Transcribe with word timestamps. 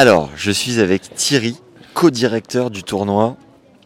Alors, 0.00 0.30
je 0.36 0.52
suis 0.52 0.78
avec 0.78 1.12
Thierry, 1.16 1.56
co-directeur 1.92 2.70
du 2.70 2.84
tournoi. 2.84 3.36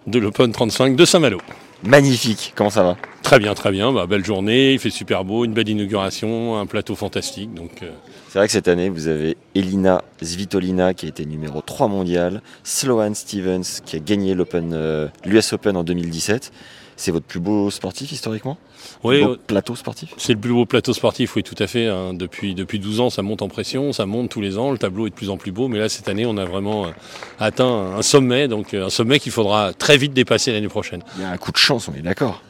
de 0.06 0.18
l'Open 0.18 0.52
35 0.52 0.94
de 0.94 1.06
Saint-Malo. 1.06 1.38
Magnifique, 1.84 2.52
comment 2.54 2.68
ça 2.68 2.82
va? 2.82 2.98
Très 3.22 3.38
bien, 3.38 3.54
très 3.54 3.70
bien. 3.70 3.94
Bah, 3.94 4.04
belle 4.06 4.22
journée, 4.22 4.74
il 4.74 4.78
fait 4.78 4.90
super 4.90 5.24
beau, 5.24 5.46
une 5.46 5.54
belle 5.54 5.70
inauguration, 5.70 6.58
un 6.58 6.66
plateau 6.66 6.96
fantastique. 6.96 7.54
Donc, 7.54 7.82
euh, 7.82 7.90
C'est 8.28 8.38
vrai 8.38 8.46
que 8.46 8.52
cette 8.52 8.68
année, 8.68 8.90
vous 8.90 9.08
avez 9.08 9.38
Elina 9.54 10.04
Svitolina 10.20 10.92
qui 10.92 11.06
a 11.06 11.08
été 11.08 11.24
numéro 11.24 11.62
3 11.62 11.88
mondial, 11.88 12.42
Sloane 12.62 13.14
Stevens 13.14 13.80
qui 13.82 13.96
a 13.96 13.98
gagné 13.98 14.34
l'Open, 14.34 14.72
euh, 14.74 15.08
l'US 15.24 15.54
Open 15.54 15.78
en 15.78 15.82
2017. 15.82 16.52
C'est 16.96 17.10
votre 17.10 17.24
plus 17.24 17.40
beau 17.40 17.70
sportif 17.70 18.12
historiquement? 18.12 18.58
Oui, 19.04 19.22
beau 19.22 19.30
euh, 19.32 19.38
plateau 19.46 19.74
sportif 19.76 20.14
c'est 20.16 20.32
le 20.32 20.38
plus 20.38 20.52
beau 20.52 20.66
plateau 20.66 20.92
sportif, 20.92 21.36
oui, 21.36 21.42
tout 21.42 21.54
à 21.58 21.66
fait. 21.66 21.86
hein. 21.86 22.14
Depuis, 22.14 22.54
depuis 22.54 22.78
12 22.78 23.00
ans, 23.00 23.10
ça 23.10 23.22
monte 23.22 23.42
en 23.42 23.48
pression, 23.48 23.92
ça 23.92 24.06
monte 24.06 24.30
tous 24.30 24.40
les 24.40 24.58
ans, 24.58 24.70
le 24.72 24.78
tableau 24.78 25.06
est 25.06 25.10
de 25.10 25.14
plus 25.14 25.30
en 25.30 25.36
plus 25.36 25.52
beau. 25.52 25.68
Mais 25.68 25.78
là, 25.78 25.88
cette 25.88 26.08
année, 26.08 26.26
on 26.26 26.36
a 26.36 26.44
vraiment 26.44 26.86
euh, 26.86 26.90
atteint 27.38 27.66
un 27.96 28.02
sommet, 28.02 28.48
donc 28.48 28.74
euh, 28.74 28.86
un 28.86 28.90
sommet 28.90 29.18
qu'il 29.18 29.32
faudra 29.32 29.72
très 29.72 29.96
vite 29.96 30.12
dépasser 30.12 30.52
l'année 30.52 30.68
prochaine. 30.68 31.02
Il 31.16 31.22
y 31.22 31.24
a 31.24 31.30
un 31.30 31.36
coup 31.38 31.52
de 31.52 31.56
chance, 31.56 31.88
on 31.88 31.94
est 31.98 32.02
d'accord. 32.02 32.42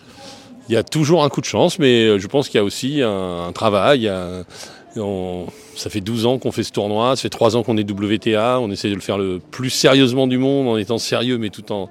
Il 0.69 0.73
y 0.75 0.77
a 0.77 0.83
toujours 0.83 1.25
un 1.25 1.29
coup 1.29 1.41
de 1.41 1.47
chance, 1.47 1.79
mais 1.79 2.19
je 2.19 2.27
pense 2.29 2.49
qu'il 2.49 2.59
y 2.59 2.61
a 2.61 2.65
aussi 2.65 3.03
un, 3.03 3.47
un 3.49 3.53
travail. 3.53 4.11
on- 4.97 5.47
ça 5.75 5.89
fait 5.91 6.01
12 6.03 6.27
ans 6.27 6.39
qu'on 6.39 6.53
fait 6.53 6.63
ce 6.65 6.71
tournoi, 6.73 7.17
ça 7.17 7.23
fait 7.23 7.31
3 7.31 7.57
ans 7.57 7.63
qu'on 7.63 7.77
est 7.79 7.91
WTA, 7.91 8.61
on 8.61 8.71
essaie 8.71 8.91
de 8.91 8.95
le 8.95 9.01
faire 9.01 9.17
le 9.19 9.41
plus 9.51 9.71
sérieusement 9.71 10.27
du 10.27 10.37
monde, 10.39 10.69
en 10.69 10.77
étant 10.77 10.99
sérieux, 10.99 11.39
mais 11.39 11.49
tout 11.49 11.73
en, 11.73 11.89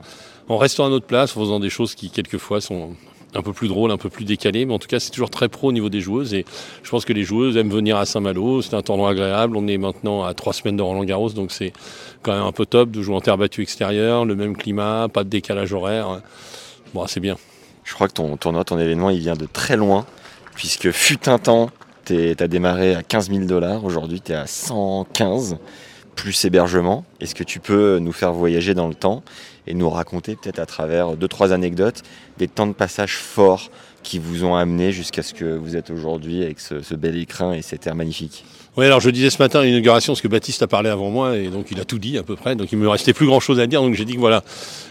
en 0.48 0.58
restant 0.58 0.86
à 0.86 0.90
notre 0.90 1.08
place, 1.08 1.36
en 1.36 1.40
faisant 1.42 1.60
des 1.60 1.70
choses 1.72 1.96
qui, 1.96 2.12
quelquefois, 2.12 2.62
sont 2.62 2.92
un 3.34 3.42
peu 3.42 3.54
plus 3.54 3.68
drôles, 3.68 3.92
un 3.92 3.98
peu 3.98 4.10
plus 4.10 4.26
décalées. 4.26 4.66
Mais 4.66 4.74
en 4.74 4.80
tout 4.80 4.88
cas, 4.88 5.00
c'est 5.00 5.12
toujours 5.12 5.30
très 5.30 5.50
pro 5.50 5.70
au 5.70 5.72
niveau 5.72 5.90
des 5.90 6.02
joueuses. 6.02 6.34
Et 6.34 6.46
je 6.84 6.90
pense 6.90 7.06
que 7.06 7.14
les 7.14 7.24
joueuses 7.24 7.58
aiment 7.58 7.70
venir 7.70 7.98
à 7.98 8.06
Saint-Malo. 8.06 8.62
C'est 8.62 8.76
un 8.76 8.82
tournoi 8.82 9.12
agréable. 9.12 9.58
On 9.58 9.68
est 9.68 9.78
maintenant 9.78 10.24
à 10.24 10.34
3 10.34 10.54
semaines 10.54 10.78
de 10.78 10.82
Roland-Garros, 10.82 11.30
donc 11.30 11.52
c'est 11.52 11.74
quand 12.22 12.34
même 12.34 12.44
un 12.44 12.52
peu 12.52 12.66
top 12.66 12.92
de 12.92 13.02
jouer 13.02 13.16
en 13.16 13.22
terre 13.22 13.38
battue 13.38 13.62
extérieure, 13.62 14.26
le 14.26 14.36
même 14.36 14.56
climat, 14.56 15.08
pas 15.08 15.24
de 15.24 15.30
décalage 15.30 15.74
horaire. 15.74 16.22
Bon, 16.94 17.08
c'est 17.08 17.20
bien. 17.20 17.38
Je 17.84 17.94
crois 17.94 18.08
que 18.08 18.14
ton 18.14 18.38
tournoi, 18.38 18.64
ton 18.64 18.78
événement, 18.78 19.10
il 19.10 19.20
vient 19.20 19.36
de 19.36 19.48
très 19.52 19.76
loin, 19.76 20.06
puisque 20.56 20.92
fut 20.92 21.28
un 21.28 21.40
temps, 21.40 21.72
tu 22.06 22.36
as 22.38 22.48
démarré 22.48 22.94
à 22.96 23.02
15 23.02 23.32
000 23.32 23.46
dollars, 23.46 23.84
aujourd'hui 23.86 24.22
tu 24.22 24.34
es 24.34 24.36
à 24.36 24.46
115, 24.46 25.58
plus 26.16 26.46
hébergement. 26.46 27.06
Est-ce 27.20 27.36
que 27.36 27.44
tu 27.44 27.60
peux 27.60 28.00
nous 28.00 28.12
faire 28.12 28.34
voyager 28.34 28.74
dans 28.74 28.88
le 28.88 28.94
temps 28.94 29.24
et 29.68 29.74
nous 29.74 29.90
raconter 29.90 30.36
peut-être 30.36 30.60
à 30.60 30.66
travers 30.66 31.16
deux, 31.18 31.28
trois 31.28 31.54
anecdotes 31.54 32.04
des 32.38 32.48
temps 32.48 32.68
de 32.68 32.74
passage 32.74 33.18
forts 33.18 33.70
qui 34.04 34.20
vous 34.20 34.44
ont 34.44 34.56
amené 34.56 34.92
jusqu'à 34.92 35.24
ce 35.24 35.34
que 35.34 35.46
vous 35.46 35.76
êtes 35.76 35.90
aujourd'hui 35.92 36.44
avec 36.44 36.60
ce, 36.60 36.96
bel 36.96 37.18
écrin 37.18 37.54
et 37.54 37.62
cette 37.62 37.88
air 37.88 37.96
magnifique? 37.96 38.46
Oui, 38.78 38.86
alors 38.86 39.02
je 39.02 39.10
disais 39.10 39.30
ce 39.30 39.42
matin 39.42 39.60
à 39.60 39.64
l'inauguration, 39.66 40.14
parce 40.14 40.22
que 40.22 40.30
Baptiste 40.30 40.64
a 40.64 40.68
parlé 40.68 40.90
avant 40.90 41.10
moi, 41.10 41.36
et 41.38 41.48
donc 41.50 41.66
il 41.72 41.80
a 41.82 41.84
tout 41.84 42.00
dit 42.00 42.18
à 42.18 42.24
peu 42.24 42.38
près, 42.38 42.56
donc 42.56 42.72
il 42.72 42.78
me 42.78 42.88
restait 42.88 43.12
plus 43.12 43.26
grand 43.26 43.42
chose 43.42 43.60
à 43.60 43.68
dire, 43.68 43.82
donc 43.82 43.96
j'ai 43.96 44.06
dit 44.06 44.14
que 44.14 44.20
voilà, 44.20 44.44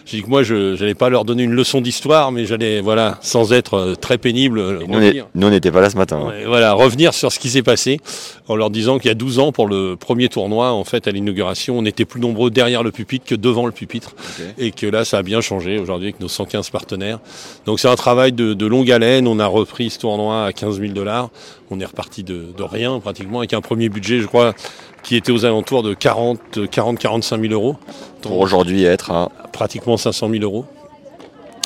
j'ai 0.05 0.19
dit 0.19 0.23
que 0.23 0.29
moi 0.29 0.43
je 0.43 0.79
n'allais 0.79 0.93
pas 0.95 1.09
leur 1.09 1.25
donner 1.25 1.45
une 1.45 1.55
leçon 1.55 1.81
d'histoire, 1.81 2.31
mais 2.31 2.45
j'allais, 2.45 2.83
voilà, 2.83 3.19
sans 3.23 3.55
être 3.55 3.75
euh, 3.75 3.95
très 3.95 4.19
pénible, 4.19 4.59
euh, 4.59 4.81
Nous, 4.81 4.87
on 4.95 5.01
est- 5.01 5.07
revenir. 5.07 5.27
nous, 5.35 5.47
on 5.47 5.51
n'était 5.51 5.71
pas 5.73 5.81
là 5.81 5.89
ce 5.89 5.97
matin. 5.97 6.21
hein. 6.29 6.33
Voilà, 6.47 6.75
revenir 6.75 7.15
sur 7.15 7.33
ce 7.33 7.39
qui 7.39 7.49
s'est 7.49 7.63
passé, 7.63 8.01
en 8.49 8.55
leur 8.57 8.69
disant 8.69 8.99
qu'il 8.99 9.09
y 9.09 9.13
a 9.13 9.15
12 9.15 9.39
ans, 9.39 9.51
pour 9.51 9.67
le 9.67 9.97
premier 9.97 10.29
tournoi, 10.29 10.73
en 10.73 10.85
fait, 10.85 11.09
à 11.09 11.11
l'inauguration, 11.11 11.79
on 11.79 11.87
était 11.87 12.05
plus 12.05 12.21
nombreux 12.21 12.51
derrière 12.51 12.83
le 12.83 12.91
pupitre 12.93 13.25
que 13.25 13.35
devant 13.35 13.65
le 13.65 13.73
pupitre, 13.73 14.15
et 14.59 14.73
que 14.73 14.87
là, 14.87 15.07
ça 15.07 15.17
a 15.17 15.23
bien 15.23 15.41
changé 15.41 15.79
aujourd'hui 15.79 16.09
avec 16.09 16.21
nos 16.21 16.29
115 16.29 16.69
partenaires. 16.69 17.19
Donc 17.65 17.81
c'est 17.81 17.89
un 17.89 17.97
travail 17.97 18.33
de, 18.33 18.53
de 18.53 18.67
longue 18.67 18.91
haleine, 18.91 19.27
on 19.27 19.39
a 19.39 19.47
repris 19.47 19.89
ce 19.89 20.01
tournoi 20.01 20.45
à 20.45 20.53
15 20.53 20.81
000 20.81 20.93
dollars, 20.93 21.31
on 21.71 21.79
est 21.81 21.85
reparti 21.85 22.23
de, 22.25 22.47
de 22.57 22.63
rien 22.63 22.99
pratiquement, 23.01 23.39
avec 23.39 23.53
un 23.53 23.61
premier 23.61 23.89
budget, 23.89 24.21
je 24.21 24.27
crois, 24.27 24.55
qui 25.03 25.17
était 25.17 25.33
aux 25.33 25.45
alentours 25.45 25.83
de 25.83 25.95
40, 25.95 26.69
40 26.71 26.99
45 26.99 27.41
000 27.41 27.53
euros. 27.53 27.77
Pour 28.23 28.39
aujourd'hui 28.39 28.85
être 28.85 29.11
à 29.11 29.31
pratiquement 29.53 29.97
500 29.97 30.29
000 30.31 30.43
euros. 30.43 30.67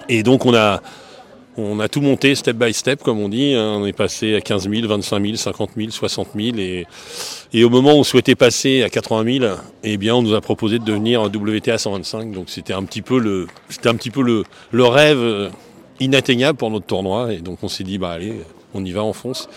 Et 0.09 0.22
donc 0.22 0.44
on 0.44 0.54
a, 0.54 0.82
on 1.56 1.81
a 1.81 1.88
tout 1.88 2.00
monté 2.03 2.34
step 2.34 2.56
by 2.56 2.72
step, 2.75 3.03
comme 3.03 3.19
on 3.20 3.28
dit. 3.28 3.54
hein. 3.54 3.78
On 3.81 3.87
est 3.87 3.93
passé 3.94 4.34
à 4.34 4.41
15 4.41 4.69
000, 4.69 4.87
25 4.87 5.22
000, 5.25 5.37
50 5.37 5.70
000, 5.76 5.91
60 5.91 6.28
000. 6.37 6.59
Et, 6.59 6.87
et 7.53 7.64
au 7.64 7.70
moment 7.70 7.94
où 7.94 7.98
on 7.98 8.04
souhaitait 8.04 8.34
passer 8.34 8.82
à 8.82 8.91
80 8.91 9.38
000, 9.41 9.54
eh 9.84 9.97
bien, 9.97 10.14
on 10.16 10.22
nous 10.22 10.34
a 10.34 10.41
proposé 10.41 10.78
de 10.78 10.84
devenir 10.84 11.22
WTA 11.22 11.78
125. 11.78 12.32
Donc 12.32 12.50
c'était 12.50 12.75
un 12.75 12.84
petit 12.84 13.03
peu 13.03 13.19
le, 13.19 13.47
c'était 13.69 13.88
un 13.88 13.94
petit 13.94 14.10
peu 14.10 14.22
le, 14.22 14.44
le 14.72 14.84
rêve 14.84 15.19
euh, 15.19 15.48
inatteignable 16.00 16.59
pour 16.59 16.70
notre 16.70 16.87
tournoi. 16.87 17.32
Et 17.32 17.38
donc 17.38 17.59
on 17.62 17.69
s'est 17.69 17.84
dit, 17.84 17.98
bah 17.98 18.10
allez, 18.10 18.34
on 18.74 18.84
y 18.84 18.92
va, 18.92 19.02
on 19.02 19.12
fonce. 19.12 19.48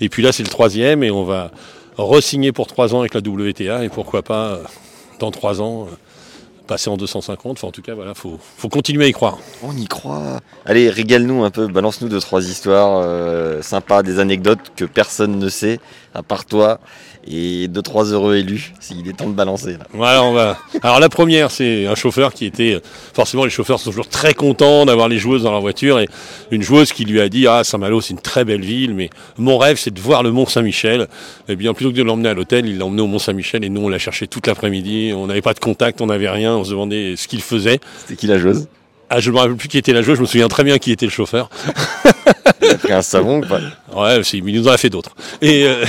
Et 0.00 0.08
puis 0.08 0.22
là, 0.22 0.32
c'est 0.32 0.42
le 0.42 0.48
troisième 0.48 1.02
et 1.02 1.10
on 1.10 1.24
va 1.24 1.50
re-signer 1.96 2.52
pour 2.52 2.66
trois 2.66 2.94
ans 2.94 3.00
avec 3.00 3.14
la 3.14 3.20
WTA. 3.20 3.84
Et 3.84 3.88
pourquoi 3.88 4.22
pas, 4.22 4.54
euh, 4.54 4.62
dans 5.18 5.30
trois 5.30 5.60
ans, 5.60 5.86
euh, 5.90 5.94
passer 6.66 6.90
en 6.90 6.96
250. 6.96 7.52
Enfin, 7.58 7.68
en 7.68 7.70
tout 7.70 7.82
cas, 7.82 7.94
voilà, 7.94 8.14
faut, 8.14 8.38
faut 8.56 8.68
continuer 8.68 9.06
à 9.06 9.08
y 9.08 9.12
croire. 9.12 9.38
On 9.62 9.76
y 9.76 9.86
croit. 9.86 10.40
Allez, 10.64 10.90
régale-nous 10.90 11.44
un 11.44 11.50
peu, 11.50 11.66
balance-nous 11.66 12.08
deux, 12.08 12.20
trois 12.20 12.48
histoires 12.48 13.00
euh, 13.04 13.62
sympas, 13.62 14.02
des 14.02 14.18
anecdotes 14.18 14.72
que 14.76 14.84
personne 14.84 15.38
ne 15.38 15.48
sait, 15.48 15.80
à 16.14 16.22
part 16.22 16.44
toi, 16.44 16.80
et 17.26 17.68
deux, 17.68 17.82
trois 17.82 18.04
heureux 18.04 18.36
élus, 18.36 18.72
s'il 18.80 19.08
est 19.08 19.16
temps 19.16 19.28
de 19.28 19.34
balancer. 19.34 19.72
Là. 19.72 19.86
Voilà, 19.92 20.22
on 20.24 20.32
va. 20.32 20.58
Alors 20.82 20.98
la 20.98 21.08
première, 21.08 21.50
c'est 21.50 21.86
un 21.86 21.94
chauffeur 21.94 22.32
qui 22.32 22.46
était 22.46 22.80
forcément 23.14 23.44
les 23.44 23.50
chauffeurs 23.50 23.78
sont 23.78 23.90
toujours 23.90 24.08
très 24.08 24.34
contents 24.34 24.86
d'avoir 24.86 25.08
les 25.08 25.18
joueuses 25.18 25.44
dans 25.44 25.52
leur 25.52 25.60
voiture 25.60 26.00
et 26.00 26.08
une 26.50 26.62
joueuse 26.62 26.92
qui 26.92 27.04
lui 27.04 27.20
a 27.20 27.28
dit 27.28 27.46
ah 27.46 27.62
Saint-Malo 27.64 28.00
c'est 28.00 28.14
une 28.14 28.20
très 28.20 28.44
belle 28.44 28.62
ville 28.62 28.94
mais 28.94 29.10
mon 29.38 29.58
rêve 29.58 29.78
c'est 29.78 29.92
de 29.92 30.00
voir 30.00 30.22
le 30.22 30.32
Mont 30.32 30.46
Saint-Michel. 30.46 31.06
Et 31.48 31.56
bien 31.56 31.74
plutôt 31.74 31.92
que 31.92 31.96
de 31.96 32.02
l'emmener 32.02 32.30
à 32.30 32.34
l'hôtel, 32.34 32.66
il 32.66 32.78
l'a 32.78 32.86
emmené 32.86 33.02
au 33.02 33.06
Mont 33.06 33.18
Saint-Michel 33.18 33.64
et 33.64 33.68
nous 33.68 33.82
on 33.82 33.88
l'a 33.88 33.98
cherché 33.98 34.26
toute 34.26 34.46
l'après-midi. 34.46 35.12
On 35.14 35.26
n'avait 35.26 35.42
pas 35.42 35.54
de 35.54 35.60
contact, 35.60 36.00
on 36.00 36.06
n'avait 36.06 36.30
rien, 36.30 36.51
on 36.56 36.64
se 36.64 36.70
demandait 36.70 37.14
ce 37.16 37.28
qu'il 37.28 37.42
faisait. 37.42 37.80
C'était 38.00 38.16
qui 38.16 38.26
la 38.26 38.38
joueuse? 38.38 38.68
Ah 39.10 39.20
je 39.20 39.30
me 39.30 39.36
rappelle 39.36 39.56
plus 39.56 39.68
qui 39.68 39.76
était 39.78 39.92
la 39.92 40.00
joueuse, 40.02 40.16
je 40.16 40.22
me 40.22 40.26
souviens 40.26 40.48
très 40.48 40.64
bien 40.64 40.78
qui 40.78 40.90
était 40.90 41.04
le 41.06 41.10
chauffeur. 41.12 41.50
Il 42.62 42.70
a 42.70 42.74
pris 42.78 42.92
un 42.92 43.02
savon 43.02 43.38
ou 43.42 43.46
pas? 43.46 43.60
Ouais, 43.94 44.20
il 44.32 44.44
nous 44.44 44.68
en 44.68 44.70
a 44.72 44.78
fait 44.78 44.88
d'autres. 44.90 45.14
Et, 45.42 45.64
euh, 45.66 45.84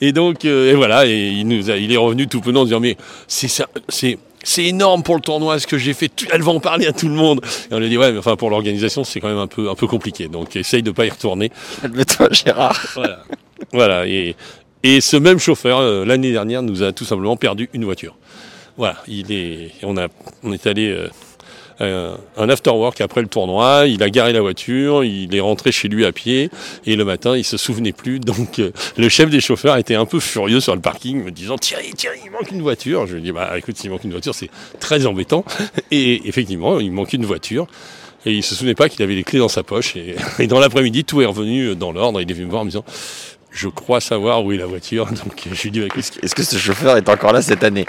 et 0.00 0.12
donc, 0.12 0.44
euh, 0.44 0.70
et 0.70 0.74
voilà, 0.74 1.06
et 1.06 1.28
il, 1.28 1.48
nous 1.48 1.70
a- 1.70 1.76
il 1.76 1.90
est 1.92 1.96
revenu 1.96 2.26
tout 2.28 2.40
penant 2.40 2.60
en 2.60 2.64
disant 2.64 2.80
Mais 2.80 2.96
c'est 3.26 3.48
ça, 3.48 3.68
c'est. 3.88 4.18
C'est 4.44 4.64
énorme 4.64 5.04
pour 5.04 5.14
le 5.14 5.20
tournoi 5.20 5.60
ce 5.60 5.68
que 5.68 5.78
j'ai 5.78 5.94
fait. 5.94 6.10
Elle 6.32 6.42
va 6.42 6.50
en 6.50 6.58
parler 6.58 6.88
à 6.88 6.92
tout 6.92 7.06
le 7.06 7.14
monde. 7.14 7.40
Et 7.70 7.74
on 7.74 7.78
lui 7.78 7.86
a 7.86 7.88
dit 7.88 7.96
ouais, 7.96 8.10
mais 8.10 8.18
enfin 8.18 8.34
pour 8.34 8.50
l'organisation 8.50 9.04
c'est 9.04 9.20
quand 9.20 9.28
même 9.28 9.38
un 9.38 9.46
peu 9.46 9.70
un 9.70 9.76
peu 9.76 9.86
compliqué. 9.86 10.26
Donc 10.26 10.56
essaye 10.56 10.82
de 10.82 10.90
pas 10.90 11.06
y 11.06 11.10
retourner. 11.10 11.52
Calme-toi, 11.80 12.28
Gérard. 12.32 12.76
Voilà. 12.96 13.22
voilà. 13.72 14.06
Et, 14.08 14.34
et 14.82 15.00
ce 15.00 15.16
même 15.16 15.38
chauffeur 15.38 15.78
euh, 15.78 16.04
l'année 16.04 16.32
dernière 16.32 16.60
nous 16.62 16.82
a 16.82 16.90
tout 16.90 17.04
simplement 17.04 17.36
perdu 17.36 17.70
une 17.72 17.84
voiture. 17.84 18.16
Voilà. 18.76 18.96
Il 19.08 19.32
est. 19.32 19.72
On 19.82 19.96
a. 19.96 20.08
On 20.42 20.52
est 20.52 20.66
allé. 20.66 20.88
euh, 21.80 22.16
un 22.36 22.48
after 22.48 22.70
work 22.70 23.00
après 23.00 23.22
le 23.22 23.26
tournoi, 23.28 23.86
il 23.88 24.02
a 24.02 24.10
garé 24.10 24.32
la 24.32 24.40
voiture, 24.40 25.04
il 25.04 25.34
est 25.34 25.40
rentré 25.40 25.72
chez 25.72 25.88
lui 25.88 26.04
à 26.04 26.12
pied 26.12 26.50
et 26.86 26.94
le 26.96 27.04
matin 27.04 27.36
il 27.36 27.44
se 27.44 27.56
souvenait 27.56 27.92
plus. 27.92 28.20
Donc 28.20 28.58
euh, 28.58 28.70
le 28.96 29.08
chef 29.08 29.30
des 29.30 29.40
chauffeurs 29.40 29.76
était 29.76 29.94
un 29.96 30.04
peu 30.06 30.20
furieux 30.20 30.60
sur 30.60 30.74
le 30.74 30.80
parking, 30.80 31.24
me 31.24 31.30
disant 31.30 31.56
Thierry, 31.58 31.92
Thierry, 31.94 32.18
il 32.24 32.30
manque 32.30 32.50
une 32.50 32.62
voiture. 32.62 33.06
Je 33.06 33.16
lui 33.16 33.22
dit 33.22 33.32
bah 33.32 33.52
écoute, 33.56 33.76
s'il 33.76 33.90
manque 33.90 34.04
une 34.04 34.12
voiture, 34.12 34.34
c'est 34.34 34.50
très 34.80 35.06
embêtant. 35.06 35.44
Et 35.90 36.28
effectivement, 36.28 36.78
il 36.78 36.92
manque 36.92 37.12
une 37.14 37.24
voiture. 37.26 37.66
Et 38.24 38.32
il 38.34 38.42
se 38.44 38.54
souvenait 38.54 38.76
pas 38.76 38.88
qu'il 38.88 39.02
avait 39.02 39.16
les 39.16 39.24
clés 39.24 39.40
dans 39.40 39.48
sa 39.48 39.64
poche. 39.64 39.96
Et, 39.96 40.14
et 40.38 40.46
dans 40.46 40.60
l'après-midi, 40.60 41.04
tout 41.04 41.20
est 41.22 41.26
revenu 41.26 41.74
dans 41.74 41.90
l'ordre. 41.90 42.20
Il 42.20 42.30
est 42.30 42.34
venu 42.34 42.46
me 42.46 42.50
voir 42.50 42.62
en 42.62 42.64
me 42.66 42.70
disant 42.70 42.84
Je 43.50 43.66
crois 43.68 44.00
savoir 44.00 44.44
où 44.44 44.52
est 44.52 44.56
la 44.58 44.66
voiture. 44.66 45.06
Donc 45.06 45.48
je 45.50 45.62
lui 45.62 45.70
dit 45.72 45.80
bah, 45.80 45.88
Est-ce 45.96 46.34
que 46.34 46.44
ce 46.44 46.56
chauffeur 46.58 46.96
est 46.96 47.08
encore 47.08 47.32
là 47.32 47.42
cette 47.42 47.64
année? 47.64 47.86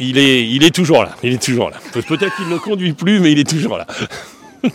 Il 0.00 0.18
est, 0.18 0.46
il 0.48 0.64
est 0.64 0.74
toujours 0.74 1.02
là. 1.02 1.14
Il 1.22 1.32
est 1.32 1.42
toujours 1.42 1.70
là. 1.70 1.76
Pe- 1.92 2.00
Peut-être 2.02 2.34
qu'il 2.36 2.46
ne 2.46 2.52
le 2.54 2.58
conduit 2.58 2.92
plus, 2.92 3.20
mais 3.20 3.32
il 3.32 3.38
est 3.38 3.48
toujours 3.48 3.76
là. 3.78 3.86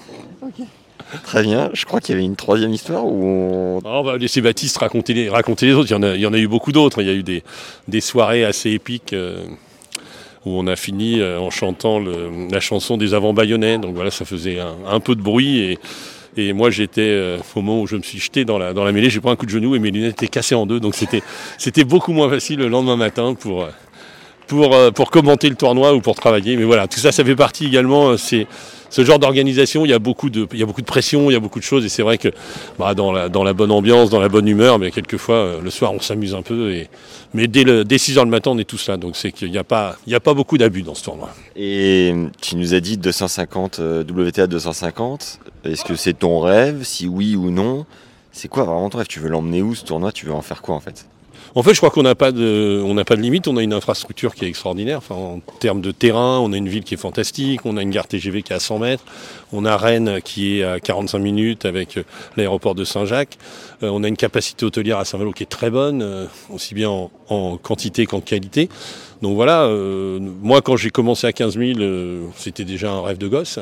Très 1.24 1.42
bien. 1.44 1.69
Je 1.74 1.86
crois 1.86 2.01
qu'il 2.01 2.13
y 2.15 2.18
avait 2.18 2.25
une 2.25 2.36
troisième 2.36 2.74
histoire 2.74 3.06
où 3.06 3.24
on... 3.25 3.80
Alors, 3.86 4.01
on 4.01 4.04
va 4.04 4.18
laisser 4.18 4.42
Baptiste 4.42 4.77
raconter 4.77 5.13
les, 5.13 5.30
raconter 5.30 5.65
les 5.68 5.74
autres. 5.74 5.89
Il 5.89 5.94
y, 5.94 5.95
en 5.95 6.04
a, 6.04 6.15
il 6.15 6.21
y 6.21 6.25
en 6.25 6.33
a 6.33 6.38
eu 6.38 6.48
beaucoup 6.48 6.71
d'autres. 6.74 7.01
Il 7.01 7.07
y 7.07 7.12
a 7.12 7.13
eu 7.13 7.24
des, 7.24 7.44
des 7.88 8.01
soirées 8.01 8.44
assez 8.44 8.71
épiques 8.71 9.13
euh, 9.13 9.45
où 10.45 10.51
on 10.59 10.68
a 10.68 10.75
fini 10.75 11.21
euh, 11.21 11.39
en 11.39 11.50
chantant 11.50 12.00
le- 12.00 12.30
la 12.51 12.59
chanson 12.59 12.98
des 12.98 13.13
avant 13.13 13.33
bayonnais. 13.33 13.77
Donc 13.77 13.95
voilà, 13.95 14.12
ça 14.12 14.25
faisait 14.25 14.59
un, 14.59 14.75
un 14.86 15.00
peu 15.00 15.15
de 15.15 15.21
bruit 15.21 15.59
et, 15.59 15.80
Et 16.36 16.51
moi, 16.51 16.69
j'étais, 16.71 17.01
euh, 17.01 17.38
au 17.56 17.62
moment 17.62 17.81
où 17.81 17.88
je 17.88 17.95
me 17.95 18.01
suis 18.04 18.19
jeté 18.19 18.44
dans 18.44 18.57
la, 18.57 18.74
dans 18.74 18.83
la 18.83 18.92
mêlée, 18.92 19.09
j'ai 19.09 19.21
pris 19.21 19.31
un 19.31 19.38
coup 19.38 19.45
de 19.45 19.51
genou 19.51 19.75
et 19.75 19.80
mes 19.80 19.92
lunettes 19.92 20.12
étaient 20.21 20.27
cassées 20.27 20.56
en 20.56 20.65
deux. 20.65 20.81
Donc 20.81 20.94
c'était, 20.95 21.24
c'était 21.57 21.86
beaucoup 21.86 22.12
moins 22.12 22.30
facile 22.30 22.59
le 22.59 22.68
lendemain 22.68 22.98
matin 22.98 23.33
pour, 23.33 23.63
euh, 23.63 23.69
pour, 24.47 24.73
euh, 24.73 24.91
pour 24.91 25.11
commenter 25.11 25.49
le 25.49 25.55
tournoi 25.55 25.94
ou 25.94 26.01
pour 26.01 26.15
travailler. 26.15 26.55
Mais 26.57 26.63
voilà, 26.63 26.88
tout 26.88 26.99
ça, 26.99 27.11
ça 27.11 27.23
fait 27.23 27.35
partie 27.35 27.65
également. 27.65 28.09
euh, 28.09 28.17
C'est 28.17 28.47
ce 28.89 29.03
genre 29.03 29.19
d'organisation. 29.19 29.85
Il 29.85 29.89
y 29.89 29.94
a 29.94 29.99
beaucoup 29.99 30.29
de, 30.29 30.47
il 30.53 30.59
y 30.59 30.63
a 30.63 30.65
beaucoup 30.65 30.81
de 30.81 30.85
pression, 30.85 31.29
il 31.29 31.33
y 31.33 31.35
a 31.35 31.39
beaucoup 31.39 31.59
de 31.59 31.63
choses. 31.63 31.83
Et 31.85 31.89
c'est 31.89 32.03
vrai 32.03 32.17
que 32.17 32.29
bah, 32.79 32.94
dans, 32.95 33.11
la, 33.11 33.27
dans 33.29 33.44
la 33.44 33.53
bonne 33.53 33.71
ambiance, 33.71 34.09
dans 34.09 34.21
la 34.21 34.29
bonne 34.29 34.47
humeur, 34.47 34.79
mais 34.79 34.91
quelquefois 34.91 35.35
euh, 35.35 35.61
le 35.61 35.69
soir, 35.69 35.91
on 35.94 35.99
s'amuse 35.99 36.33
un 36.33 36.41
peu. 36.41 36.71
Et, 36.71 36.88
mais 37.33 37.47
dès, 37.47 37.63
le, 37.65 37.83
dès 37.83 37.97
6 37.97 38.17
heures 38.17 38.25
le 38.25 38.31
matin, 38.31 38.51
on 38.51 38.57
est 38.57 38.63
tous 38.63 38.88
là. 38.88 38.95
Donc 38.97 39.15
c'est 39.17 39.31
qu'il 39.33 39.51
n'y 39.51 39.57
a 39.57 39.63
pas, 39.65 39.97
il 40.07 40.13
y 40.13 40.15
a 40.15 40.19
pas 40.21 40.33
beaucoup 40.33 40.57
d'abus 40.57 40.83
dans 40.83 40.95
ce 40.95 41.03
tournoi. 41.03 41.29
Et 41.57 42.13
tu 42.41 42.55
nous 42.55 42.73
as 42.73 42.79
dit 42.79 42.97
250, 42.97 43.79
euh, 43.79 44.03
WTA 44.03 44.47
250. 44.47 45.39
Est-ce 45.65 45.83
que 45.83 45.95
c'est 45.95 46.13
ton 46.13 46.39
rêve? 46.39 46.83
Si 46.83 47.07
oui 47.07 47.35
ou 47.35 47.49
non, 47.51 47.85
c'est 48.31 48.47
quoi 48.47 48.63
vraiment 48.63 48.89
ton 48.89 48.99
rêve? 48.99 49.07
Tu 49.07 49.19
veux 49.19 49.27
l'emmener 49.27 49.61
où 49.61 49.75
ce 49.75 49.83
tournoi? 49.83 50.13
Tu 50.13 50.25
veux 50.25 50.33
en 50.33 50.41
faire 50.41 50.61
quoi 50.61 50.75
en 50.75 50.79
fait? 50.79 51.05
En 51.57 51.63
fait, 51.63 51.74
je 51.74 51.77
crois 51.80 51.89
qu'on 51.89 52.04
n'a 52.04 52.13
pas 52.13 52.31
de, 52.31 52.83
on 52.86 52.94
n'a 52.94 53.04
pas 53.04 53.15
de 53.15 53.21
limite. 53.21 53.48
On 53.48 53.57
a 53.57 53.63
une 53.63 53.74
infrastructure 53.74 54.36
qui 54.36 54.45
est 54.45 54.48
extraordinaire. 54.48 55.01
En 55.09 55.39
termes 55.59 55.81
de 55.81 55.89
terrain, 55.89 56.38
on 56.38 56.54
a 56.54 56.56
une 56.56 56.69
ville 56.69 56.83
qui 56.83 56.94
est 56.94 56.98
fantastique. 56.98 57.62
On 57.65 57.77
a 57.77 57.81
une 57.81 57.89
gare 57.89 58.07
TGV 58.07 58.44
qui 58.44 58.54
est 58.54 58.56
à 58.56 58.59
100 58.59 58.77
mètres. 58.77 59.04
On 59.51 59.65
a 59.65 59.75
Rennes 59.75 60.19
qui 60.24 60.59
est 60.59 60.63
à 60.63 60.80
45 60.80 61.18
minutes 61.18 61.65
avec 61.65 61.98
euh, 61.98 62.04
l'aéroport 62.36 62.75
de 62.75 62.83
Saint-Jacques. 62.83 63.39
Euh, 63.81 63.89
on 63.92 64.04
a 64.04 64.07
une 64.07 64.18
capacité 64.18 64.68
hôtelière 64.68 65.00
à 65.00 65.06
Saint-Malo 65.06 65.31
qui 65.31 65.42
est 65.42 65.48
très 65.48 65.71
bonne, 65.71 66.04
euh, 66.04 66.27
aussi 66.51 66.75
bien 66.75 66.92
en, 66.92 67.57
quantité 67.57 68.06
qu'en 68.06 68.21
qualité. 68.21 68.69
Donc 69.24 69.33
voilà, 69.33 69.68
moi 70.44 70.62
quand 70.62 70.77
j'ai 70.77 70.92
commencé 70.92 71.25
à 71.25 71.33
15 71.33 71.57
000, 71.57 71.80
euh, 71.80 72.27
c'était 72.36 72.65
déjà 72.65 72.92
un 72.92 73.01
rêve 73.01 73.18
de 73.18 73.27
gosse. 73.27 73.57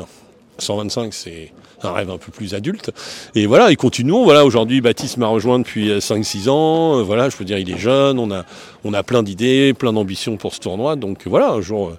125, 0.57 1.13
c'est 1.13 1.51
un 1.83 1.91
rêve 1.91 2.09
un 2.09 2.17
peu 2.17 2.31
plus 2.31 2.53
adulte. 2.53 2.91
Et 3.35 3.45
voilà, 3.45 3.71
et 3.71 3.75
continuons. 3.75 4.23
Voilà, 4.23 4.45
aujourd'hui, 4.45 4.81
Baptiste 4.81 5.17
m'a 5.17 5.27
rejoint 5.27 5.59
depuis 5.59 5.89
5-6 5.99 6.49
ans. 6.49 6.99
Euh, 6.99 7.03
Voilà, 7.03 7.29
je 7.29 7.37
peux 7.37 7.45
dire, 7.45 7.57
il 7.59 7.69
est 7.69 7.77
jeune. 7.77 8.17
On 8.19 8.31
a, 8.31 8.43
on 8.83 8.93
a 8.93 9.03
plein 9.03 9.21
d'idées, 9.23 9.73
plein 9.73 9.93
d'ambitions 9.93 10.37
pour 10.37 10.53
ce 10.53 10.59
tournoi. 10.59 10.95
Donc 10.95 11.27
voilà, 11.27 11.49
un 11.51 11.61
jour, 11.61 11.89
euh, 11.89 11.97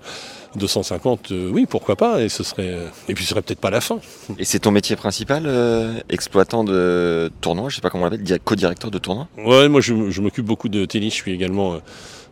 250, 0.57 1.31
euh, 1.33 1.51
oui, 1.53 1.67
pourquoi 1.69 1.95
pas. 1.97 2.23
Et 2.23 2.29
ce 2.29 2.43
serait, 2.43 2.69
euh, 2.71 2.89
et 3.09 3.15
puis 3.15 3.25
ce 3.25 3.31
serait 3.31 3.43
peut-être 3.43 3.61
pas 3.61 3.71
la 3.71 3.81
fin. 3.83 3.99
Et 4.39 4.45
c'est 4.45 4.59
ton 4.61 4.71
métier 4.71 4.97
principal, 4.97 5.45
euh, 5.47 5.93
exploitant 6.09 6.65
de 6.65 7.31
tournoi 7.43 7.69
Je 7.69 7.77
sais 7.77 7.81
pas 7.83 7.91
comment 7.91 8.05
on 8.05 8.07
l'appelle, 8.07 8.23
di- 8.25 8.35
co-directeur 8.45 8.91
de 8.91 8.99
tournoi 8.99 9.29
Ouais, 9.39 9.69
moi, 9.69 9.81
je, 9.83 10.11
je 10.11 10.21
m'occupe 10.21 10.47
beaucoup 10.47 10.69
de 10.71 10.85
tennis. 10.87 11.13
Je 11.15 11.21
suis 11.23 11.33
également 11.33 11.75
euh, 11.75 11.79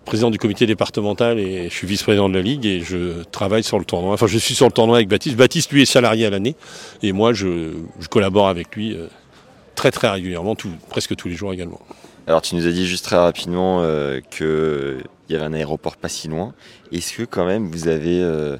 président 0.05 0.31
du 0.31 0.39
comité 0.39 0.67
départemental 0.67 1.39
et 1.39 1.69
je 1.69 1.75
suis 1.75 1.87
vice-président 1.87 2.29
de 2.29 2.35
la 2.35 2.43
ligue 2.43 2.67
et 2.67 2.81
je 2.81 3.23
travaille 3.25 3.63
sur 3.63 3.79
le 3.79 3.85
tournoi. 3.85 4.13
Enfin, 4.13 4.27
je 4.27 4.39
suis 4.39 4.55
sur 4.55 4.67
le 4.67 4.73
tournoi 4.73 4.97
avec 4.97 5.09
Baptiste. 5.09 5.37
Baptiste, 5.37 5.73
lui, 5.73 5.83
est 5.83 5.87
salarié 5.87 6.27
à 6.27 6.31
l'année 6.31 6.57
et 7.03 7.13
moi, 7.13 7.33
je, 7.33 7.73
collabore 8.11 8.49
avec 8.49 8.75
lui 8.77 8.95
euh, 8.95 9.07
très 9.75 9.91
très 9.91 10.09
régulièrement, 10.09 10.57
presque 10.89 11.17
tous 11.17 11.29
les 11.29 11.35
jours 11.35 11.53
également. 11.53 11.81
Alors 12.27 12.41
tu 12.41 12.55
nous 12.55 12.67
as 12.67 12.71
dit 12.71 12.87
juste 12.87 13.05
très 13.05 13.17
rapidement 13.17 13.81
euh, 13.83 14.21
qu'il 14.31 15.05
y 15.29 15.37
avait 15.37 15.45
un 15.45 15.53
aéroport 15.53 15.97
pas 15.97 16.09
si 16.09 16.29
loin. 16.29 16.55
Est-ce 16.91 17.19
que 17.19 17.23
quand 17.25 17.45
même 17.45 17.69
vous 17.69 17.89
avez 17.89 18.19
euh, 18.23 18.57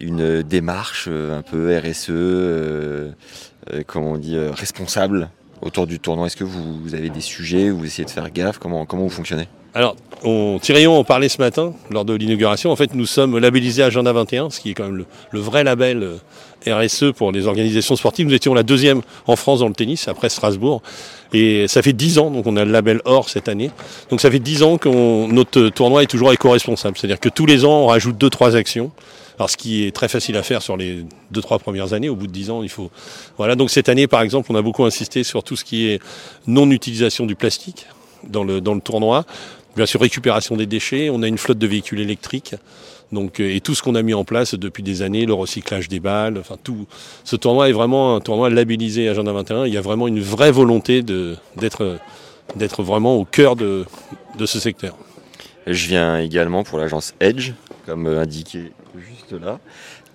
une 0.00 0.42
démarche 0.42 1.08
un 1.08 1.42
peu 1.42 1.76
RSE, 1.76 2.06
euh, 2.10 3.12
comment 3.86 4.12
on 4.12 4.16
dit, 4.16 4.38
responsable 4.38 5.28
autour 5.60 5.86
du 5.86 6.00
tournoi? 6.00 6.28
Est-ce 6.28 6.36
que 6.36 6.44
vous, 6.44 6.80
vous 6.80 6.94
avez 6.94 7.10
des 7.10 7.20
sujets 7.20 7.68
vous 7.68 7.84
essayez 7.84 8.06
de 8.06 8.10
faire 8.10 8.30
gaffe? 8.30 8.58
Comment, 8.58 8.86
comment 8.86 9.02
vous 9.02 9.10
fonctionnez? 9.10 9.48
Alors, 9.74 9.96
on, 10.24 10.58
en 10.58 11.04
parlait 11.04 11.28
ce 11.28 11.38
matin 11.38 11.74
lors 11.90 12.04
de 12.04 12.14
l'inauguration. 12.14 12.70
En 12.70 12.76
fait, 12.76 12.94
nous 12.94 13.06
sommes 13.06 13.38
labellisés 13.38 13.82
Agenda 13.82 14.12
21, 14.12 14.50
ce 14.50 14.60
qui 14.60 14.70
est 14.70 14.74
quand 14.74 14.84
même 14.84 14.96
le, 14.96 15.06
le 15.30 15.40
vrai 15.40 15.62
label 15.62 16.02
euh, 16.02 16.18
RSE 16.66 17.12
pour 17.14 17.32
les 17.32 17.46
organisations 17.46 17.94
sportives. 17.94 18.26
Nous 18.26 18.34
étions 18.34 18.54
la 18.54 18.62
deuxième 18.62 19.02
en 19.26 19.36
France 19.36 19.60
dans 19.60 19.68
le 19.68 19.74
tennis, 19.74 20.08
après 20.08 20.30
Strasbourg. 20.30 20.82
Et 21.32 21.68
ça 21.68 21.82
fait 21.82 21.92
10 21.92 22.18
ans, 22.18 22.30
donc 22.30 22.46
on 22.46 22.56
a 22.56 22.64
le 22.64 22.72
label 22.72 23.02
or 23.04 23.28
cette 23.28 23.48
année. 23.48 23.70
Donc 24.10 24.20
ça 24.20 24.30
fait 24.30 24.38
10 24.38 24.62
ans 24.62 24.78
que 24.78 24.88
notre 25.30 25.68
tournoi 25.68 26.02
est 26.02 26.06
toujours 26.06 26.32
éco-responsable. 26.32 26.96
C'est-à-dire 26.96 27.20
que 27.20 27.28
tous 27.28 27.46
les 27.46 27.64
ans, 27.64 27.82
on 27.82 27.86
rajoute 27.86 28.16
2-3 28.16 28.56
actions. 28.56 28.90
Alors, 29.38 29.50
ce 29.50 29.56
qui 29.56 29.84
est 29.84 29.94
très 29.94 30.08
facile 30.08 30.36
à 30.36 30.42
faire 30.42 30.62
sur 30.62 30.76
les 30.76 31.04
2-3 31.32 31.60
premières 31.60 31.92
années, 31.92 32.08
au 32.08 32.16
bout 32.16 32.26
de 32.26 32.32
10 32.32 32.50
ans, 32.50 32.62
il 32.64 32.68
faut. 32.68 32.90
Voilà, 33.36 33.54
donc 33.54 33.70
cette 33.70 33.88
année, 33.88 34.08
par 34.08 34.22
exemple, 34.22 34.50
on 34.50 34.56
a 34.56 34.62
beaucoup 34.62 34.84
insisté 34.84 35.22
sur 35.22 35.44
tout 35.44 35.54
ce 35.54 35.64
qui 35.64 35.88
est 35.88 36.00
non-utilisation 36.48 37.24
du 37.24 37.36
plastique 37.36 37.86
dans 38.24 38.42
le, 38.42 38.60
dans 38.60 38.74
le 38.74 38.80
tournoi. 38.80 39.24
Bien 39.78 39.86
sûr, 39.86 40.00
récupération 40.00 40.56
des 40.56 40.66
déchets. 40.66 41.08
On 41.08 41.22
a 41.22 41.28
une 41.28 41.38
flotte 41.38 41.58
de 41.58 41.66
véhicules 41.68 42.00
électriques. 42.00 42.56
Euh, 43.14 43.28
et 43.38 43.60
tout 43.60 43.76
ce 43.76 43.82
qu'on 43.84 43.94
a 43.94 44.02
mis 44.02 44.12
en 44.12 44.24
place 44.24 44.56
depuis 44.56 44.82
des 44.82 45.02
années, 45.02 45.24
le 45.24 45.34
recyclage 45.34 45.86
des 45.86 46.00
balles, 46.00 46.36
enfin 46.36 46.56
tout. 46.60 46.88
Ce 47.22 47.36
tournoi 47.36 47.68
est 47.68 47.72
vraiment 47.72 48.16
un 48.16 48.20
tournoi 48.20 48.50
labellisé 48.50 49.08
Agenda 49.08 49.32
21. 49.32 49.66
Il 49.66 49.72
y 49.72 49.76
a 49.76 49.80
vraiment 49.80 50.08
une 50.08 50.18
vraie 50.18 50.50
volonté 50.50 51.04
d'être 51.04 51.94
vraiment 52.82 53.14
au 53.18 53.24
cœur 53.24 53.54
de, 53.54 53.84
de 54.36 54.46
ce 54.46 54.58
secteur. 54.58 54.96
Je 55.68 55.86
viens 55.86 56.18
également 56.18 56.64
pour 56.64 56.80
l'agence 56.80 57.14
Edge, 57.20 57.52
comme 57.86 58.08
euh, 58.08 58.20
indiqué 58.20 58.72
juste 58.96 59.40
là. 59.40 59.60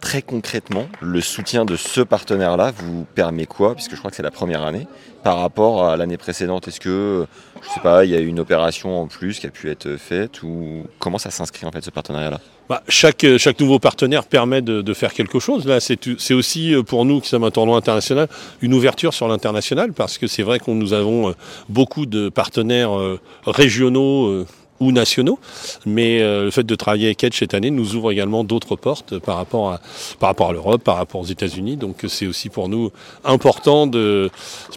Très 0.04 0.22
concrètement, 0.22 0.90
le 1.00 1.22
soutien 1.22 1.64
de 1.64 1.78
ce 1.78 2.02
partenaire-là 2.02 2.74
vous 2.76 3.06
permet 3.16 3.46
quoi 3.46 3.74
Puisque 3.74 3.92
je 3.92 4.00
crois 4.00 4.12
que 4.12 4.18
c'est 4.18 4.22
la 4.22 4.32
première 4.32 4.64
année 4.64 4.86
par 5.24 5.40
rapport 5.40 5.86
à 5.86 5.96
l'année 5.96 6.18
précédente? 6.18 6.68
Est-ce 6.68 6.82
que, 6.82 7.26
je 7.62 7.70
sais 7.70 7.80
pas, 7.80 8.04
il 8.04 8.12
y 8.12 8.16
a 8.16 8.20
une 8.20 8.42
opération 8.42 9.02
en 9.02 9.08
plus 9.08 9.40
qui 9.40 9.48
a 9.48 9.50
pu 9.50 9.72
être 9.72 9.96
faite 9.96 10.44
ou 10.44 10.84
comment 11.00 11.18
ça 11.18 11.32
s'inscrit 11.32 11.66
en 11.66 11.72
fait 11.72 11.82
ce 11.82 11.90
partenariat-là? 11.90 12.42
Bah, 12.68 12.84
chaque, 12.90 13.24
nouveau 13.62 13.80
partenaire 13.80 14.26
permet 14.26 14.62
de, 14.62 14.94
faire 14.94 15.14
quelque 15.14 15.40
chose. 15.40 15.66
Là, 15.66 15.80
c'est 15.80 16.34
aussi 16.34 16.76
euh, 16.76 16.84
pour 16.84 17.06
nous 17.06 17.22
qui 17.22 17.30
sommes 17.30 17.46
un 17.46 17.52
tournoi 17.52 17.78
international 17.78 18.28
une 18.62 18.74
ouverture 18.74 19.14
sur 19.14 19.30
l'international 19.30 19.94
parce 19.94 20.18
que 20.18 20.28
c'est 20.28 20.44
vrai 20.44 20.60
qu'on 20.60 20.76
nous 20.76 20.92
avons 20.92 21.30
euh, 21.30 21.34
beaucoup 21.70 22.06
de 22.06 22.28
partenaires 22.28 22.98
euh, 23.00 23.22
régionaux 23.46 24.46
ou 24.80 24.92
nationaux, 24.92 25.40
mais 25.86 26.22
euh, 26.22 26.46
le 26.46 26.52
fait 26.52 26.64
de 26.64 26.76
travailler 26.76 27.08
avec 27.08 27.24
Edge 27.24 27.38
cette 27.38 27.54
année 27.54 27.72
nous 27.72 27.96
ouvre 27.96 28.12
également 28.12 28.44
d'autres 28.44 28.76
portes 28.76 29.20
par 29.20 29.38
rapport 29.38 29.72
à 29.72 29.82
par 30.20 30.30
rapport 30.30 30.50
à 30.50 30.54
l'Europe, 30.54 30.84
par 30.84 30.98
rapport 30.98 31.22
aux 31.22 31.26
États-Unis. 31.26 31.78
Donc 31.78 32.06
c'est 32.08 32.28
aussi 32.28 32.50
pour 32.50 32.70
nous 32.70 32.92
important 33.24 33.88
de 33.88 34.30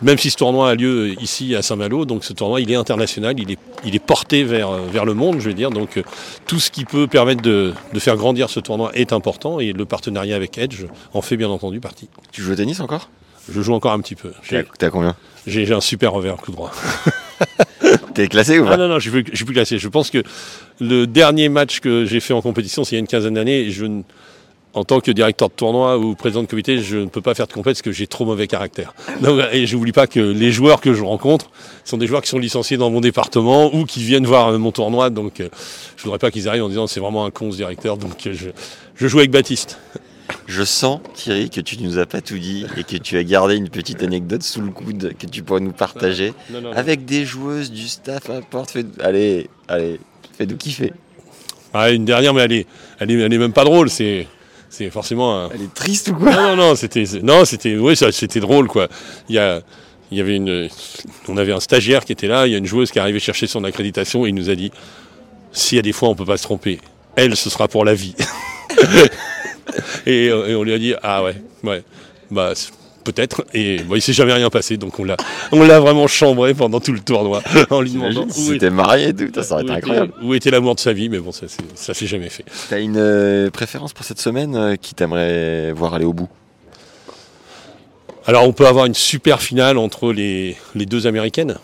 même 0.02 0.19
si 0.19 0.31
ce 0.31 0.37
tournoi 0.37 0.70
a 0.70 0.75
lieu 0.75 1.20
ici 1.20 1.54
à 1.54 1.62
Saint-Malo, 1.62 2.04
donc 2.04 2.25
ce 2.25 2.32
tournoi 2.32 2.60
il 2.60 2.70
est 2.70 2.76
international, 2.76 3.34
il 3.38 3.50
est 3.50 3.58
il 3.84 3.94
est 3.94 4.04
porté 4.04 4.44
vers 4.44 4.70
vers 4.72 5.04
le 5.04 5.14
monde, 5.14 5.40
je 5.40 5.48
veux 5.48 5.54
dire. 5.54 5.70
Donc 5.70 6.02
tout 6.46 6.60
ce 6.60 6.70
qui 6.70 6.84
peut 6.84 7.06
permettre 7.06 7.42
de, 7.42 7.72
de 7.92 7.99
faire 7.99 8.16
grandir 8.16 8.50
ce 8.50 8.60
tournoi 8.60 8.90
est 8.94 9.12
important 9.12 9.60
et 9.60 9.72
le 9.72 9.84
partenariat 9.84 10.37
avec 10.37 10.58
Edge 10.58 10.84
en 11.14 11.22
fait 11.22 11.37
bien 11.37 11.49
entendu 11.49 11.81
partie. 11.81 12.08
Tu 12.32 12.42
joues 12.42 12.52
au 12.52 12.56
tennis 12.56 12.81
encore? 12.81 13.08
Je 13.52 13.60
joue 13.62 13.75
encore 13.75 13.92
un 13.92 14.00
petit 14.00 14.16
peu. 14.16 14.32
T'es 14.49 14.87
à, 14.87 14.90
combien? 14.90 15.14
J'ai 15.46 15.72
un 15.72 15.81
super 15.81 16.12
revers 16.12 16.37
coup 16.37 16.50
droit. 16.50 16.72
T'es 18.15 18.29
classé 18.29 18.59
ou 18.59 18.65
Ah 18.67 18.71
pas 18.71 18.77
non, 18.77 18.88
non, 18.88 18.99
je 18.99 19.11
suis 19.11 19.23
plus, 19.23 19.25
je 19.31 19.37
suis 19.37 19.44
plus 19.44 19.55
classé. 19.55 19.79
Je 19.79 19.88
pense 19.88 20.11
que 20.11 20.23
le 20.81 21.06
dernier 21.06 21.49
match 21.49 21.81
que 21.81 22.05
j'ai 22.05 22.21
fait 22.21 22.33
en 22.33 22.40
compétition, 22.43 22.85
c'est 22.85 22.93
il 22.93 22.95
y 22.95 22.97
a 22.97 23.00
une 23.00 23.07
quinzaine 23.07 23.35
d'années. 23.35 23.71
Je, 23.71 23.85
ne- 23.85 24.02
en 24.75 24.85
tant 24.85 25.00
que 25.00 25.11
directeur 25.11 25.49
de 25.49 25.55
tournoi 25.55 25.97
ou 25.99 26.14
président 26.14 26.43
de 26.43 26.49
comité, 26.49 26.78
je 26.81 26.99
ne 26.99 27.07
peux 27.07 27.23
pas 27.23 27.35
faire 27.35 27.47
de 27.47 27.52
compète 27.52 27.75
parce 27.76 27.83
que 27.83 27.93
j'ai 27.93 28.07
trop 28.07 28.26
mauvais 28.26 28.47
caractère. 28.47 28.95
Donc, 29.23 29.40
et 29.52 29.66
je 29.66 29.75
n'oublie 29.75 29.93
pas 29.93 30.07
que 30.07 30.21
les 30.21 30.52
joueurs 30.52 30.83
que 30.83 30.93
je 30.93 31.02
rencontre 31.02 31.50
sont 31.85 31.97
des 31.97 32.07
joueurs 32.07 32.21
qui 32.21 32.28
sont 32.28 32.38
licenciés 32.38 32.76
dans 32.76 32.90
mon 32.90 33.00
département 33.00 33.75
ou 33.75 33.85
qui 33.87 34.02
viennent 34.02 34.26
voir 34.26 34.49
euh, 34.49 34.59
mon 34.59 34.73
tournoi. 34.73 35.09
Donc 35.09 35.40
euh, 35.40 35.49
je 35.97 36.02
voudrais 36.02 36.19
pas 36.19 36.31
qu'ils 36.31 36.47
arrivent 36.49 36.64
en 36.64 36.69
disant 36.69 36.87
c'est 36.87 37.00
vraiment 37.00 37.25
un 37.25 37.31
con 37.31 37.50
ce 37.52 37.57
directeur. 37.57 37.97
Donc 37.97 38.26
euh, 38.26 38.35
je, 38.35 38.49
je 38.97 39.09
joue 39.09 39.19
avec 39.19 39.31
Baptiste. 39.31 39.78
Je 40.47 40.62
sens, 40.62 41.00
Thierry, 41.14 41.50
que 41.50 41.61
tu 41.61 41.76
nous 41.78 41.99
as 41.99 42.06
pas 42.06 42.21
tout 42.21 42.38
dit 42.38 42.66
et 42.76 42.85
que 42.85 42.97
tu 42.97 43.16
as 43.16 43.25
gardé 43.25 43.56
une 43.56 43.68
petite 43.68 44.02
anecdote 44.02 44.42
sous 44.42 44.61
le 44.61 44.71
coude 44.71 45.14
que 45.18 45.26
tu 45.26 45.42
pourrais 45.42 45.61
nous 45.61 45.73
partager. 45.73 46.33
Non, 46.50 46.61
non, 46.61 46.71
non. 46.71 46.76
Avec 46.76 47.04
des 47.04 47.25
joueuses, 47.25 47.71
du 47.71 47.88
staff, 47.88 48.30
importe. 48.30 48.71
Fais... 48.71 48.85
Allez, 49.00 49.49
allez, 49.68 50.00
fais-nous 50.37 50.56
kiffer. 50.56 50.92
Ah, 51.75 51.90
une 51.90 52.04
dernière, 52.04 52.33
mais 52.33 52.42
elle 52.42 52.52
est, 52.52 52.66
elle 53.00 53.11
est, 53.11 53.21
elle 53.21 53.33
est 53.33 53.38
même 53.38 53.52
pas 53.52 53.64
drôle. 53.64 53.90
C'est, 53.90 54.26
c'est 54.71 54.90
forcément 54.90 55.37
un, 55.37 55.50
Elle 55.50 55.62
est 55.62 55.75
triste 55.75 56.09
ou 56.09 56.14
quoi? 56.14 56.33
Non, 56.35 56.42
non, 56.42 56.56
non, 56.56 56.75
c'était, 56.76 57.04
non, 57.23 57.45
c'était, 57.45 57.76
oui, 57.76 57.97
c'était 57.97 58.40
drôle, 58.40 58.68
quoi. 58.68 58.88
Il 59.28 59.35
y 59.35 59.38
a, 59.38 59.62
il 60.11 60.18
y 60.18 60.21
avait 60.21 60.37
une, 60.37 60.68
on 61.28 61.37
avait 61.37 61.52
un 61.52 61.61
stagiaire 61.61 62.04
qui 62.04 62.12
était 62.12 62.28
là, 62.28 62.47
il 62.47 62.52
y 62.52 62.54
a 62.54 62.59
une 62.59 62.66
joueuse 62.66 62.90
qui 62.90 62.99
est 62.99 63.02
arrivée 63.02 63.21
chercher 63.21 63.47
son 63.47 63.64
accréditation 63.64 64.25
et 64.25 64.28
il 64.28 64.35
nous 64.35 64.50
a 64.50 64.54
dit, 64.54 64.71
s'il 65.52 65.76
y 65.76 65.78
a 65.78 65.83
des 65.83 65.92
fois 65.92 66.09
on 66.09 66.14
peut 66.14 66.25
pas 66.25 66.37
se 66.37 66.45
tromper, 66.45 66.80
elle, 67.16 67.37
ce 67.37 67.50
sera 67.50 67.68
pour 67.68 67.85
la 67.85 67.95
vie. 67.95 68.14
et, 70.06 70.28
euh, 70.30 70.48
et 70.48 70.54
on 70.54 70.62
lui 70.62 70.72
a 70.72 70.78
dit, 70.78 70.94
ah 71.02 71.22
ouais, 71.22 71.36
ouais, 71.64 71.82
bah, 72.30 72.52
peut-être. 73.04 73.44
Et 73.54 73.78
bon, 73.78 73.94
il 73.96 74.02
s'est 74.02 74.12
jamais 74.12 74.32
rien 74.32 74.50
passé, 74.50 74.76
donc 74.76 74.98
on 74.98 75.04
l'a, 75.04 75.16
on 75.52 75.62
l'a 75.64 75.78
vraiment 75.80 76.06
chambré 76.06 76.54
pendant 76.54 76.80
tout 76.80 76.92
le 76.92 77.00
tournoi 77.00 77.42
en 77.70 77.80
lui 77.80 77.90
demandant 77.92 78.26
si 78.28 78.58
marié 78.70 79.14
tout, 79.14 79.28
ça, 79.42 79.54
aurait 79.54 79.62
été 79.62 79.72
était- 79.72 79.78
incroyable. 79.78 80.12
où 80.22 80.34
était 80.34 80.50
l'amour 80.50 80.75
de 80.75 80.80
sa 80.80 80.92
vie, 80.92 81.08
mais 81.08 81.18
bon, 81.18 81.32
ça, 81.32 81.46
ça 81.75 81.94
s'est 81.94 82.06
jamais 82.06 82.28
fait. 82.28 82.44
T'as 82.68 82.80
une 82.80 82.96
euh, 82.96 83.50
préférence 83.50 83.92
pour 83.92 84.04
cette 84.04 84.20
semaine 84.20 84.56
euh, 84.56 84.76
qui 84.76 84.94
t'aimerait 84.94 85.72
voir 85.72 85.94
aller 85.94 86.04
au 86.04 86.12
bout? 86.12 86.28
Alors 88.28 88.42
on 88.46 88.52
peut 88.52 88.66
avoir 88.66 88.86
une 88.86 88.94
super 88.94 89.40
finale 89.40 89.78
entre 89.78 90.12
les, 90.12 90.56
les 90.75 90.86
deux 90.86 91.06
américaines. 91.06 91.58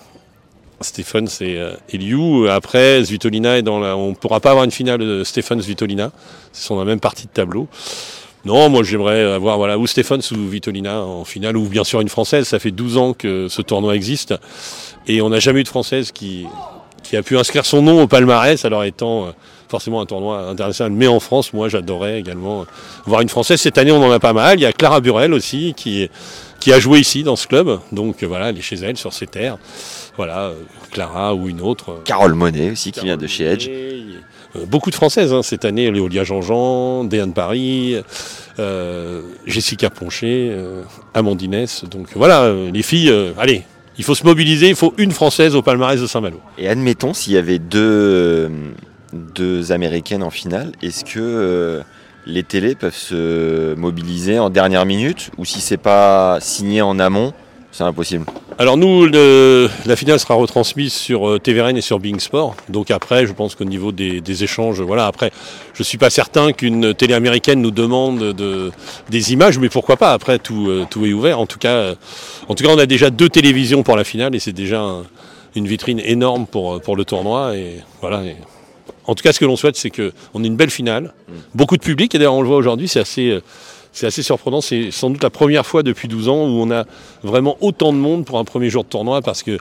C'est 0.80 1.04
euh, 1.40 1.75
et 1.90 1.99
Liu. 1.99 2.49
Après 2.49 3.04
Svitolina 3.04 3.58
est 3.58 3.62
dans 3.62 3.78
la. 3.78 3.96
On 3.96 4.11
ne 4.11 4.14
pourra 4.14 4.40
pas 4.40 4.50
avoir 4.50 4.64
une 4.64 4.70
finale 4.70 4.99
de 4.99 5.22
Stephen 5.25 5.61
Svitolina. 5.62 6.11
Ils 6.54 6.58
sont 6.58 6.75
dans 6.75 6.82
la 6.82 6.87
même 6.87 7.00
partie 7.00 7.26
de 7.26 7.32
tableau. 7.32 7.68
Non, 8.44 8.68
moi 8.68 8.82
j'aimerais 8.82 9.22
avoir 9.22 9.56
voilà, 9.56 9.78
ou 9.78 9.87
Stéphane 9.87 10.20
ou 10.32 10.49
Vitolina 10.49 11.00
en 11.00 11.25
finale, 11.25 11.56
ou 11.56 11.68
bien 11.68 11.84
sûr 11.84 12.00
une 12.00 12.08
Française. 12.08 12.46
Ça 12.46 12.58
fait 12.58 12.70
12 12.70 12.96
ans 12.96 13.14
que 13.14 13.49
ce 13.49 13.62
tournoi 13.62 13.94
existe. 13.94 14.34
Et 15.06 15.22
on 15.22 15.28
n'a 15.28 15.38
jamais 15.38 15.61
eu 15.61 15.64
de 15.64 15.68
Française 15.68 16.12
qui, 16.12 16.46
qui 17.02 17.16
a 17.16 17.22
pu 17.22 17.38
inscrire 17.38 17.64
son 17.64 17.82
nom 17.82 18.02
au 18.02 18.06
palmarès, 18.06 18.64
alors 18.64 18.84
étant 18.84 19.26
euh, 19.26 19.30
forcément 19.68 20.00
un 20.00 20.06
tournoi 20.06 20.49
international. 20.49 20.92
Mais 20.92 21.06
en 21.06 21.20
France, 21.20 21.52
moi 21.52 21.68
j'adorais 21.68 22.18
également 22.18 22.66
voir 23.06 23.20
une 23.20 23.28
Française. 23.28 23.61
Cette 23.61 23.78
année, 23.78 23.92
on 23.92 24.02
en 24.02 24.11
a 24.11 24.20
pas 24.20 24.32
mal. 24.32 24.58
Il 24.58 24.62
y 24.62 24.66
a 24.66 24.72
Clara 24.72 25.00
Burel 25.00 25.32
aussi 25.32 25.75
qui, 25.76 26.08
qui 26.58 26.72
a 26.72 26.80
joué 26.80 26.99
ici 26.99 27.22
dans 27.22 27.37
ce 27.37 27.46
club. 27.46 27.78
Donc 27.92 28.22
voilà, 28.25 28.50
elle 28.50 28.58
est 28.58 28.62
chez 28.62 28.76
elle, 28.76 28.96
sur 28.96 29.12
ses 29.12 29.26
terres. 29.26 29.58
Voilà, 30.16 30.46
euh, 30.46 30.54
Clara 30.90 31.34
ou 31.34 31.49
une 31.49 31.61
autre. 31.61 32.02
Carole 32.04 32.34
Monet 32.34 32.72
aussi 32.72 32.92
qui 32.92 33.00
vient 33.00 33.16
de 33.16 33.26
chez 33.26 33.44
Edge. 33.44 33.68
Euh, 33.68 34.18
beaucoup 34.66 34.90
de 34.90 34.94
Françaises 34.94 35.32
hein, 35.32 35.42
cette 35.42 35.64
année, 35.64 35.90
Léolia 35.90 36.25
Jean-Jean, 36.25 37.04
Déane 37.04 37.32
Paris, 37.32 37.97
euh, 38.59 39.23
Jessica 39.47 39.90
Poncher, 39.90 40.50
euh, 40.52 40.82
Amandines. 41.14 41.66
Donc 41.90 42.09
voilà, 42.14 42.52
les 42.73 42.82
filles, 42.82 43.12
allez, 43.38 43.64
il 43.99 44.04
faut 44.04 44.14
se 44.14 44.25
mobiliser, 44.25 44.68
il 44.68 44.76
faut 44.76 44.94
une 44.99 45.12
Française 45.12 45.54
au 45.54 45.62
palmarès 45.62 46.00
de 46.00 46.06
Saint-Malo. 46.06 46.40
Et 46.59 46.68
admettons, 46.68 47.14
s'il 47.14 47.32
y 47.32 47.38
avait 47.38 47.59
deux, 47.59 48.50
deux 49.12 49.73
Américaines 49.73 50.23
en 50.23 50.30
finale, 50.30 50.73
est-ce 50.82 51.04
que 51.04 51.82
les 52.26 52.42
télés 52.42 52.75
peuvent 52.75 52.94
se 52.94 53.75
mobiliser 53.75 54.38
en 54.38 54.50
dernière 54.50 54.87
minute? 54.87 55.30
Ou 55.38 55.44
si 55.44 55.61
c'est 55.61 55.76
pas 55.76 56.38
signé 56.40 56.82
en 56.82 56.99
amont, 56.99 57.32
c'est 57.73 57.85
impossible. 57.85 58.26
Alors 58.59 58.76
nous, 58.76 59.07
la 59.07 59.97
finale 59.97 60.21
sera 60.21 60.35
retransmise 60.35 60.93
sur 60.93 61.29
euh, 61.29 61.38
TVRN 61.38 61.76
et 61.76 61.81
sur 61.81 61.99
Bing 61.99 62.21
Sport. 62.21 62.55
Donc 62.69 62.91
après, 62.91 63.26
je 63.26 63.33
pense 63.33 63.55
qu'au 63.55 63.64
niveau 63.64 63.93
des, 63.93 64.45
échanges, 64.45 64.81
voilà. 64.81 65.07
Après, 65.07 65.33
je 65.73 65.83
suis 65.83 65.99
pas 65.99 66.11
certain 66.11 66.52
qu'une 66.52 66.95
télé 66.95 67.14
américaine 67.14 67.62
nous 67.62 67.71
demande 67.71 68.19
de, 68.19 68.71
des 69.09 69.33
images, 69.33 69.59
mais 69.59 69.71
pourquoi 69.71 69.97
pas? 69.97 70.12
Après, 70.12 70.38
tout, 70.38 70.69
euh, 70.69 70.87
tout 70.88 71.07
est 71.07 71.12
ouvert. 71.12 71.41
En 71.41 71.47
tout 71.47 71.59
cas, 71.59 71.75
euh, 71.75 71.95
en 72.49 72.55
tout 72.55 72.62
cas, 72.62 72.71
on 72.71 72.79
a 72.79 72.87
déjà 72.87 73.11
deux 73.11 73.31
télévisions 73.31 73.83
pour 73.83 73.97
la 73.97 74.05
finale 74.05 74.35
et 74.35 74.38
c'est 74.38 74.52
déjà 74.52 74.85
une 75.57 75.67
vitrine 75.67 76.00
énorme 76.05 76.47
pour, 76.47 76.81
pour 76.83 76.95
le 76.95 77.05
tournoi. 77.07 77.57
Et 77.57 77.79
voilà. 78.00 78.23
en 79.07 79.14
tout 79.14 79.23
cas, 79.23 79.33
ce 79.33 79.41
que 79.41 79.47
l'on 79.47 79.57
souhaite, 79.57 79.76
c'est 79.76 79.91
qu'on 79.91 80.45
ait 80.45 80.47
une 80.47 80.57
belle 80.57 80.71
finale, 80.71 81.14
mm. 81.26 81.33
beaucoup 81.55 81.79
de 81.79 81.83
public. 81.83 82.14
Et 82.14 82.19
d'ailleurs, 82.19 82.35
on 82.35 82.43
le 82.43 82.49
voit 82.49 82.59
aujourd'hui, 82.59 82.87
c'est 82.87 83.00
assez 83.00 83.41
c'est 83.92 84.06
assez 84.06 84.22
surprenant. 84.22 84.61
C'est 84.61 84.90
sans 84.90 85.11
doute 85.11 85.22
la 85.22 85.30
première 85.30 85.66
fois 85.66 85.82
depuis 85.82 86.08
12 86.08 86.28
ans 86.28 86.44
où 86.44 86.62
on 86.62 86.70
a 86.70 86.84
vraiment 87.22 87.56
autant 87.61 87.92
de 87.92 87.99
monde 87.99 88.25
pour 88.25 88.38
un 88.38 88.44
premier 88.44 88.70
jour 88.70 88.84
de 88.84 88.88
tournoi 88.88 89.22
parce 89.22 89.42
que 89.42 89.58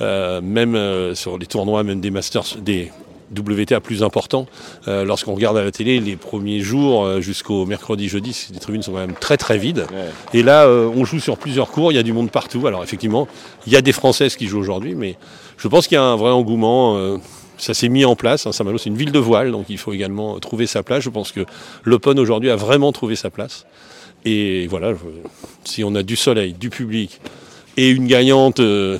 euh, 0.00 0.40
même 0.40 0.74
euh, 0.74 1.14
sur 1.14 1.38
les 1.38 1.46
tournois, 1.46 1.82
même 1.82 2.00
des 2.00 2.10
Masters, 2.10 2.56
des 2.60 2.90
WTA 3.36 3.80
plus 3.80 4.02
importants, 4.02 4.46
euh, 4.88 5.04
lorsqu'on 5.04 5.34
regarde 5.34 5.56
à 5.56 5.64
la 5.64 5.70
télé 5.70 6.00
les 6.00 6.16
premiers 6.16 6.60
jours 6.60 7.20
jusqu'au 7.20 7.66
mercredi, 7.66 8.08
jeudi, 8.08 8.48
les 8.52 8.58
tribunes 8.58 8.82
sont 8.82 8.92
quand 8.92 8.98
même 8.98 9.14
très 9.14 9.36
très 9.36 9.58
vides. 9.58 9.86
Et 10.34 10.42
là, 10.42 10.68
on 10.68 11.04
joue 11.04 11.20
sur 11.20 11.38
plusieurs 11.38 11.70
cours, 11.70 11.92
il 11.92 11.94
y 11.94 11.98
a 11.98 12.02
du 12.02 12.12
monde 12.12 12.30
partout. 12.30 12.66
Alors 12.66 12.82
effectivement, 12.82 13.26
il 13.66 13.72
y 13.72 13.76
a 13.76 13.80
des 13.80 13.92
Françaises 13.92 14.36
qui 14.36 14.46
jouent 14.48 14.60
aujourd'hui, 14.60 14.94
mais 14.94 15.16
je 15.56 15.68
pense 15.68 15.86
qu'il 15.86 15.96
y 15.96 15.98
a 15.98 16.04
un 16.04 16.16
vrai 16.16 16.30
engouement 16.30 17.18
ça 17.62 17.74
s'est 17.74 17.88
mis 17.88 18.04
en 18.04 18.16
place. 18.16 18.46
Hein, 18.46 18.52
Saint-Malo, 18.52 18.76
c'est 18.76 18.90
une 18.90 18.96
ville 18.96 19.12
de 19.12 19.18
voile, 19.20 19.52
donc 19.52 19.66
il 19.68 19.78
faut 19.78 19.92
également 19.92 20.38
trouver 20.40 20.66
sa 20.66 20.82
place. 20.82 21.04
Je 21.04 21.10
pense 21.10 21.30
que 21.30 21.46
l'Open 21.84 22.18
aujourd'hui 22.18 22.50
a 22.50 22.56
vraiment 22.56 22.90
trouvé 22.90 23.14
sa 23.14 23.30
place. 23.30 23.66
Et 24.24 24.66
voilà, 24.66 24.94
si 25.64 25.84
on 25.84 25.94
a 25.94 26.02
du 26.02 26.16
soleil, 26.16 26.54
du 26.54 26.70
public 26.70 27.20
et 27.76 27.90
une 27.90 28.08
gagnante, 28.08 28.58
euh, 28.58 28.98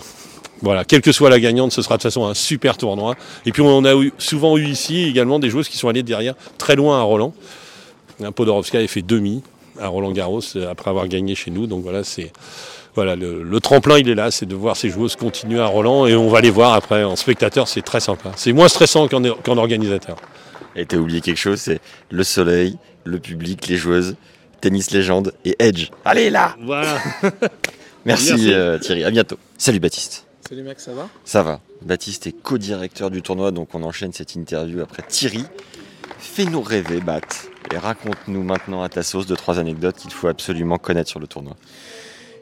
voilà, 0.60 0.84
quelle 0.84 1.00
que 1.00 1.10
soit 1.10 1.28
la 1.28 1.40
gagnante, 1.40 1.72
ce 1.72 1.82
sera 1.82 1.96
de 1.96 2.02
toute 2.02 2.10
façon 2.10 2.26
un 2.26 2.34
super 2.34 2.76
tournoi. 2.76 3.16
Et 3.46 3.52
puis 3.52 3.62
on 3.62 3.84
a 3.84 3.94
souvent 4.18 4.56
eu 4.56 4.66
ici 4.66 5.02
également 5.02 5.40
des 5.40 5.50
joueuses 5.50 5.68
qui 5.68 5.76
sont 5.76 5.88
allées 5.88 6.04
derrière, 6.04 6.34
très 6.56 6.76
loin 6.76 7.00
à 7.00 7.02
Roland. 7.02 7.34
Podorowska 8.34 8.78
a 8.78 8.86
fait 8.86 9.02
demi 9.02 9.42
à 9.80 9.88
Roland 9.88 10.12
Garros 10.12 10.40
euh, 10.54 10.70
après 10.70 10.90
avoir 10.90 11.08
gagné 11.08 11.34
chez 11.34 11.50
nous. 11.50 11.66
Donc 11.66 11.82
voilà, 11.82 12.04
c'est 12.04 12.32
voilà, 12.94 13.16
le, 13.16 13.60
tremplin, 13.60 13.98
il 13.98 14.08
est 14.08 14.14
là, 14.14 14.30
c'est 14.30 14.46
de 14.46 14.54
voir 14.54 14.76
ces 14.76 14.90
joueuses 14.90 15.16
continuer 15.16 15.60
à 15.60 15.66
Roland 15.66 16.06
et 16.06 16.14
on 16.14 16.28
va 16.28 16.40
les 16.40 16.50
voir 16.50 16.74
après 16.74 17.04
en 17.04 17.16
spectateur, 17.16 17.66
c'est 17.66 17.82
très 17.82 18.00
sympa. 18.00 18.32
C'est 18.36 18.52
moins 18.52 18.68
stressant 18.68 19.08
qu'en 19.08 19.56
organisateur. 19.56 20.16
Et 20.76 20.86
t'as 20.86 20.98
oublié 20.98 21.20
quelque 21.20 21.38
chose, 21.38 21.60
c'est 21.60 21.80
le 22.10 22.22
soleil, 22.22 22.78
le 23.04 23.18
public, 23.18 23.66
les 23.68 23.76
joueuses, 23.76 24.16
tennis 24.60 24.90
légende 24.90 25.32
et 25.44 25.56
Edge. 25.58 25.88
Allez 26.04 26.30
là 26.30 26.56
Voilà 26.62 26.98
Merci, 28.04 28.52
euh, 28.52 28.78
Thierry, 28.78 29.04
à 29.04 29.10
bientôt. 29.10 29.38
Salut 29.58 29.80
Baptiste. 29.80 30.26
Salut 30.48 30.62
mec, 30.62 30.80
ça 30.80 30.92
va? 30.92 31.08
Ça 31.24 31.42
va. 31.42 31.60
Baptiste 31.82 32.26
est 32.26 32.32
co-directeur 32.32 33.10
du 33.10 33.22
tournoi, 33.22 33.52
donc 33.52 33.74
on 33.74 33.82
enchaîne 33.82 34.12
cette 34.12 34.34
interview 34.34 34.80
après 34.80 35.02
Thierry. 35.08 35.44
Fais-nous 36.18 36.60
rêver, 36.60 37.00
Bat, 37.00 37.20
et 37.72 37.78
raconte-nous 37.78 38.42
maintenant 38.42 38.82
à 38.82 38.88
ta 38.88 39.02
sauce 39.02 39.26
deux, 39.26 39.36
trois 39.36 39.58
anecdotes 39.58 39.96
qu'il 39.96 40.10
faut 40.10 40.28
absolument 40.28 40.78
connaître 40.78 41.08
sur 41.08 41.20
le 41.20 41.26
tournoi. 41.26 41.56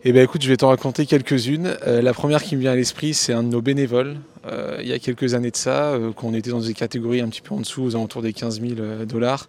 Eh 0.03 0.13
bien 0.13 0.23
écoute, 0.23 0.41
je 0.43 0.49
vais 0.49 0.57
t'en 0.57 0.69
raconter 0.69 1.05
quelques-unes. 1.05 1.77
Euh, 1.87 2.01
la 2.01 2.15
première 2.15 2.43
qui 2.43 2.57
me 2.57 2.63
vient 2.63 2.73
à 2.73 2.75
l'esprit, 2.75 3.13
c'est 3.13 3.35
un 3.35 3.43
de 3.43 3.49
nos 3.49 3.61
bénévoles. 3.61 4.17
Euh, 4.47 4.79
il 4.81 4.89
y 4.89 4.95
a 4.95 4.99
quelques 4.99 5.35
années 5.35 5.51
de 5.51 5.57
ça, 5.57 5.91
euh, 5.91 6.13
qu'on 6.13 6.33
était 6.33 6.49
dans 6.49 6.61
des 6.61 6.73
catégories 6.73 7.21
un 7.21 7.29
petit 7.29 7.43
peu 7.43 7.55
en 7.55 7.61
dessous, 7.61 7.83
aux 7.83 7.97
alentours 7.97 8.23
des 8.23 8.33
15 8.33 8.63
000 8.63 8.75
dollars. 9.05 9.47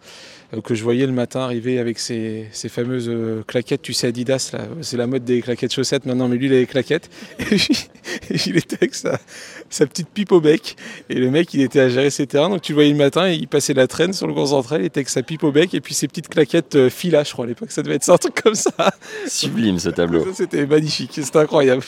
Euh, 0.53 0.61
que 0.61 0.75
je 0.75 0.83
voyais 0.83 1.05
le 1.05 1.13
matin 1.13 1.41
arriver 1.41 1.79
avec 1.79 1.99
ses, 1.99 2.49
fameuses 2.69 3.09
euh, 3.09 3.43
claquettes, 3.47 3.81
tu 3.81 3.93
sais, 3.93 4.07
Adidas, 4.07 4.55
c'est 4.81 4.97
la 4.97 5.07
mode 5.07 5.23
des 5.23 5.41
claquettes 5.41 5.73
chaussettes 5.73 6.05
maintenant, 6.05 6.27
mais 6.27 6.37
lui, 6.37 6.47
il 6.47 6.53
avait 6.53 6.65
claquettes. 6.65 7.09
Et, 8.29 8.35
il 8.45 8.57
était 8.57 8.77
avec 8.77 8.95
sa, 8.95 9.17
petite 9.85 10.09
pipe 10.09 10.31
au 10.31 10.41
bec. 10.41 10.75
Et 11.09 11.15
le 11.15 11.29
mec, 11.29 11.53
il 11.53 11.61
était 11.61 11.79
à 11.79 11.89
gérer 11.89 12.09
ses 12.09 12.27
terrains. 12.27 12.49
Donc 12.49 12.61
tu 12.61 12.71
le 12.71 12.75
voyais 12.75 12.91
le 12.91 12.97
matin, 12.97 13.29
il 13.29 13.47
passait 13.47 13.73
la 13.73 13.87
traîne 13.87 14.13
sur 14.13 14.27
le 14.27 14.33
Grand 14.33 14.47
Central, 14.47 14.81
il 14.81 14.85
était 14.85 14.99
avec 14.99 15.09
sa 15.09 15.23
pipe 15.23 15.43
au 15.43 15.51
bec 15.51 15.73
et 15.73 15.81
puis 15.81 15.93
ses 15.93 16.07
petites 16.07 16.27
claquettes 16.27 16.75
euh, 16.75 16.89
fila, 16.89 17.23
je 17.23 17.31
crois, 17.31 17.45
à 17.45 17.47
l'époque. 17.47 17.71
Ça 17.71 17.83
devait 17.83 17.95
être 17.95 18.03
ça, 18.03 18.13
un 18.13 18.17
truc 18.17 18.41
comme 18.41 18.55
ça. 18.55 18.71
Sublime 19.27 19.79
ce 19.79 19.89
tableau. 19.89 20.25
C'était 20.33 20.65
magnifique, 20.65 21.11
c'était 21.13 21.39
incroyable. 21.39 21.83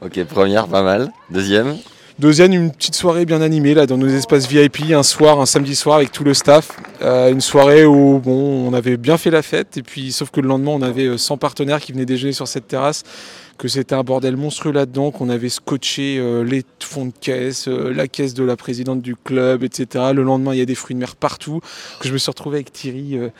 Ok, 0.00 0.22
première, 0.24 0.68
pas 0.68 0.82
mal. 0.82 1.10
Deuxième 1.30 1.76
Deuxième, 2.18 2.54
une 2.54 2.72
petite 2.72 2.94
soirée 2.94 3.26
bien 3.26 3.42
animée 3.42 3.74
là 3.74 3.84
dans 3.84 3.98
nos 3.98 4.08
espaces 4.08 4.48
VIP, 4.48 4.90
un 4.90 5.02
soir, 5.02 5.38
un 5.38 5.44
samedi 5.44 5.76
soir 5.76 5.96
avec 5.96 6.12
tout 6.12 6.24
le 6.24 6.32
staff. 6.32 6.70
Euh, 7.02 7.30
une 7.30 7.42
soirée 7.42 7.84
où 7.84 8.18
bon, 8.24 8.66
on 8.66 8.72
avait 8.72 8.96
bien 8.96 9.18
fait 9.18 9.30
la 9.30 9.42
fête 9.42 9.76
et 9.76 9.82
puis 9.82 10.12
sauf 10.12 10.30
que 10.30 10.40
le 10.40 10.48
lendemain 10.48 10.70
on 10.70 10.80
avait 10.80 11.18
100 11.18 11.34
euh, 11.34 11.36
partenaires 11.36 11.78
qui 11.78 11.92
venaient 11.92 12.06
déjeuner 12.06 12.32
sur 12.32 12.48
cette 12.48 12.68
terrasse 12.68 13.02
que 13.58 13.68
c'était 13.68 13.94
un 13.94 14.02
bordel 14.02 14.36
monstrueux 14.36 14.72
là-dedans, 14.72 15.10
qu'on 15.10 15.28
avait 15.28 15.48
scotché 15.48 16.18
euh, 16.18 16.42
les 16.42 16.64
fonds 16.80 17.06
de 17.06 17.12
caisse, 17.12 17.68
euh, 17.68 17.92
la 17.92 18.08
caisse 18.08 18.34
de 18.34 18.44
la 18.44 18.56
présidente 18.56 19.02
du 19.02 19.16
club, 19.16 19.64
etc. 19.64 20.12
Le 20.14 20.22
lendemain, 20.22 20.54
il 20.54 20.58
y 20.58 20.62
a 20.62 20.66
des 20.66 20.74
fruits 20.74 20.94
de 20.94 21.00
mer 21.00 21.16
partout. 21.16 21.60
Que 22.00 22.08
je 22.08 22.12
me 22.12 22.18
suis 22.18 22.30
retrouvé 22.30 22.58
avec 22.58 22.72
Thierry, 22.72 23.16
euh, 23.16 23.30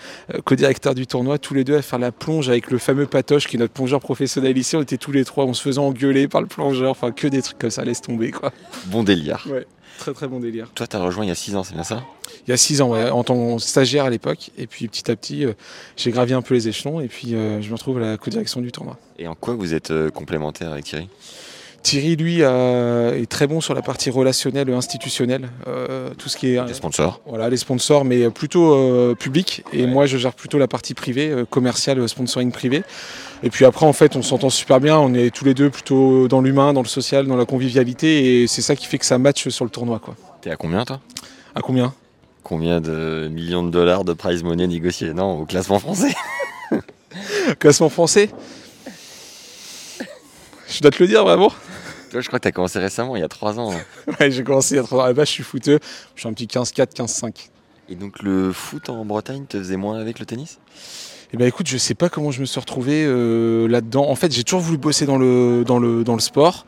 co-directeur 0.45 0.95
du 0.95 1.07
tournoi, 1.07 1.39
tous 1.39 1.55
les 1.55 1.65
deux 1.65 1.77
à 1.77 1.83
faire 1.83 1.99
la 1.99 2.13
plonge 2.13 2.49
avec 2.49 2.71
le 2.71 2.79
fameux 2.79 3.07
Patoche, 3.07 3.47
qui 3.47 3.57
est 3.57 3.59
notre 3.59 3.75
plongeur 3.75 4.01
professionnel 4.01 4.57
ici. 4.57 4.77
On 4.77 4.83
était 4.83 4.97
tous 4.97 5.13
les 5.13 5.25
trois, 5.25 5.45
on 5.45 5.55
se 5.55 5.63
faisait 5.63 5.79
engueuler 5.79 6.29
par 6.29 6.41
le 6.41 6.47
plongeur, 6.47 6.91
enfin 6.91 7.13
que 7.13 7.29
des 7.29 7.43
trucs 7.43 7.59
comme 7.59 7.71
ça, 7.71 7.85
laisse 7.85 8.01
tomber 8.01 8.31
quoi. 8.31 8.53
Bon 8.87 9.03
délire. 9.03 9.47
Ouais. 9.51 9.67
Très 9.99 10.13
très 10.13 10.29
bon 10.29 10.41
délire. 10.41 10.69
Toi, 10.75 10.87
tu 10.87 10.97
as 10.97 11.01
rejoint 11.01 11.25
il 11.25 11.29
y 11.29 11.33
a 11.33 11.35
6 11.35 11.57
ans, 11.57 11.65
c'est 11.65 11.75
bien 11.75 11.83
ça? 11.83 12.05
Il 12.47 12.51
y 12.51 12.53
a 12.53 12.57
6 12.57 12.83
ans, 12.83 12.91
ouais, 12.91 13.11
en 13.11 13.25
tant 13.25 13.57
que 13.57 13.63
stagiaire 13.63 14.05
à 14.05 14.11
l'époque. 14.11 14.51
Et 14.59 14.67
puis 14.67 14.89
petit 14.89 15.11
à 15.11 15.17
petit, 15.17 15.45
euh, 15.45 15.53
j'ai 15.97 16.11
gravi 16.11 16.35
un 16.35 16.43
peu 16.43 16.55
les 16.55 16.69
échelons 16.69 17.01
et 17.01 17.09
puis 17.09 17.35
euh, 17.35 17.63
je 17.63 17.69
me 17.69 17.75
retrouve 17.75 17.99
à 17.99 18.01
la 18.01 18.17
co-direction 18.17 18.61
du 18.61 18.73
tournoi. 18.73 18.99
Et 19.19 19.27
en 19.27 19.35
quoi 19.35 19.55
vous 19.55 19.75
êtes 19.75 19.91
euh, 19.91 20.11
complémentaire 20.11 20.73
avec 20.73 20.85
Thierry? 20.85 21.09
Thierry, 21.87 22.17
lui, 22.17 22.41
est 22.41 23.31
très 23.31 23.47
bon 23.47 23.61
sur 23.61 23.73
la 23.73 23.81
partie 23.81 24.11
relationnelle, 24.11 24.69
institutionnelle, 24.73 25.49
tout 26.19 26.29
ce 26.29 26.37
qui 26.37 26.49
est 26.49 26.67
les 26.67 26.75
sponsors. 26.75 27.21
Voilà, 27.27 27.49
les 27.49 27.57
sponsors, 27.57 28.05
mais 28.05 28.29
plutôt 28.29 29.15
public. 29.15 29.63
Et 29.73 29.87
moi, 29.87 30.07
je 30.07 30.19
gère 30.19 30.35
plutôt 30.35 30.59
la 30.59 30.67
partie 30.67 30.95
privée, 30.95 31.33
commerciale, 31.49 32.09
sponsoring 32.09 32.51
privé. 32.51 32.83
Et 33.45 33.51
puis 33.51 33.65
après, 33.65 33.87
en 33.87 33.93
fait, 33.93 34.17
on 34.17 34.23
s'entend 34.23 34.51
super 34.51 34.81
bien. 34.81 34.99
On 34.99 35.15
est 35.15 35.33
tous 35.33 35.45
les 35.45 35.55
deux 35.55 35.71
plutôt 35.71 36.27
dans 36.27 36.41
l'humain, 36.41 36.73
dans 36.73 36.83
le 36.83 36.89
social, 36.89 37.29
dans 37.29 37.37
la 37.37 37.45
convivialité. 37.45 38.43
Et 38.43 38.49
c'est 38.49 38.63
ça 38.63 38.75
qui 38.75 38.87
fait 38.87 38.99
que 38.99 39.07
ça 39.07 39.19
match 39.19 39.49
sur 39.49 39.65
le 39.65 39.71
tournoi. 39.71 40.01
Quoi. 40.01 40.17
T'es 40.41 40.51
à 40.51 40.57
combien, 40.57 40.85
toi? 40.85 40.99
À 41.55 41.61
combien? 41.61 41.95
Combien 42.43 42.81
de 42.81 43.29
millions 43.33 43.63
de 43.63 43.71
dollars 43.71 44.03
de 44.03 44.13
prize 44.13 44.43
money 44.43 44.67
négociés? 44.67 45.15
Non, 45.15 45.43
au 45.43 45.45
classement 45.45 45.79
français. 45.79 46.17
classement 47.61 47.91
français? 47.91 48.29
Je 50.69 50.81
dois 50.81 50.91
te 50.91 51.01
le 51.01 51.09
dire, 51.09 51.23
vraiment? 51.23 51.53
Toi, 52.11 52.21
je 52.21 52.27
crois 52.29 52.39
que 52.39 52.45
tu 52.45 52.49
as 52.49 52.53
commencé 52.53 52.79
récemment, 52.79 53.17
il 53.17 53.21
y 53.21 53.25
a 53.25 53.29
3 53.29 53.59
ans. 53.59 53.75
ouais, 54.21 54.31
j'ai 54.31 54.45
commencé 54.45 54.75
il 54.75 54.79
y 54.79 54.81
a 54.81 54.85
3 54.85 55.01
ans. 55.01 55.05
À 55.05 55.09
la 55.09 55.15
base, 55.15 55.29
je 55.29 55.33
suis 55.33 55.43
footeux. 55.43 55.79
Je 56.15 56.21
suis 56.21 56.29
un 56.29 56.33
petit 56.33 56.47
15-4, 56.47 56.95
15-5. 56.95 57.49
Et 57.89 57.95
donc, 57.95 58.23
le 58.23 58.53
foot 58.53 58.89
en 58.91 59.05
Bretagne 59.05 59.47
te 59.47 59.59
faisait 59.59 59.77
moins 59.77 59.99
avec 59.99 60.19
le 60.19 60.27
tennis? 60.27 60.59
Eh 61.33 61.37
ben 61.37 61.47
écoute, 61.47 61.67
je 61.67 61.77
sais 61.77 61.95
pas 61.95 62.09
comment 62.09 62.31
je 62.31 62.41
me 62.41 62.47
suis 62.47 62.61
retrouvé 62.61 63.05
euh, 63.05 63.67
là-dedans. 63.67 64.09
En 64.09 64.15
fait, 64.15 64.33
j'ai 64.33 64.45
toujours 64.45 64.61
voulu 64.61 64.79
bosser 64.79 65.07
dans 65.07 65.19
le, 65.19 65.65
dans 65.67 65.79
le, 65.79 66.05
dans 66.05 66.15
le 66.15 66.21
sport. 66.21 66.67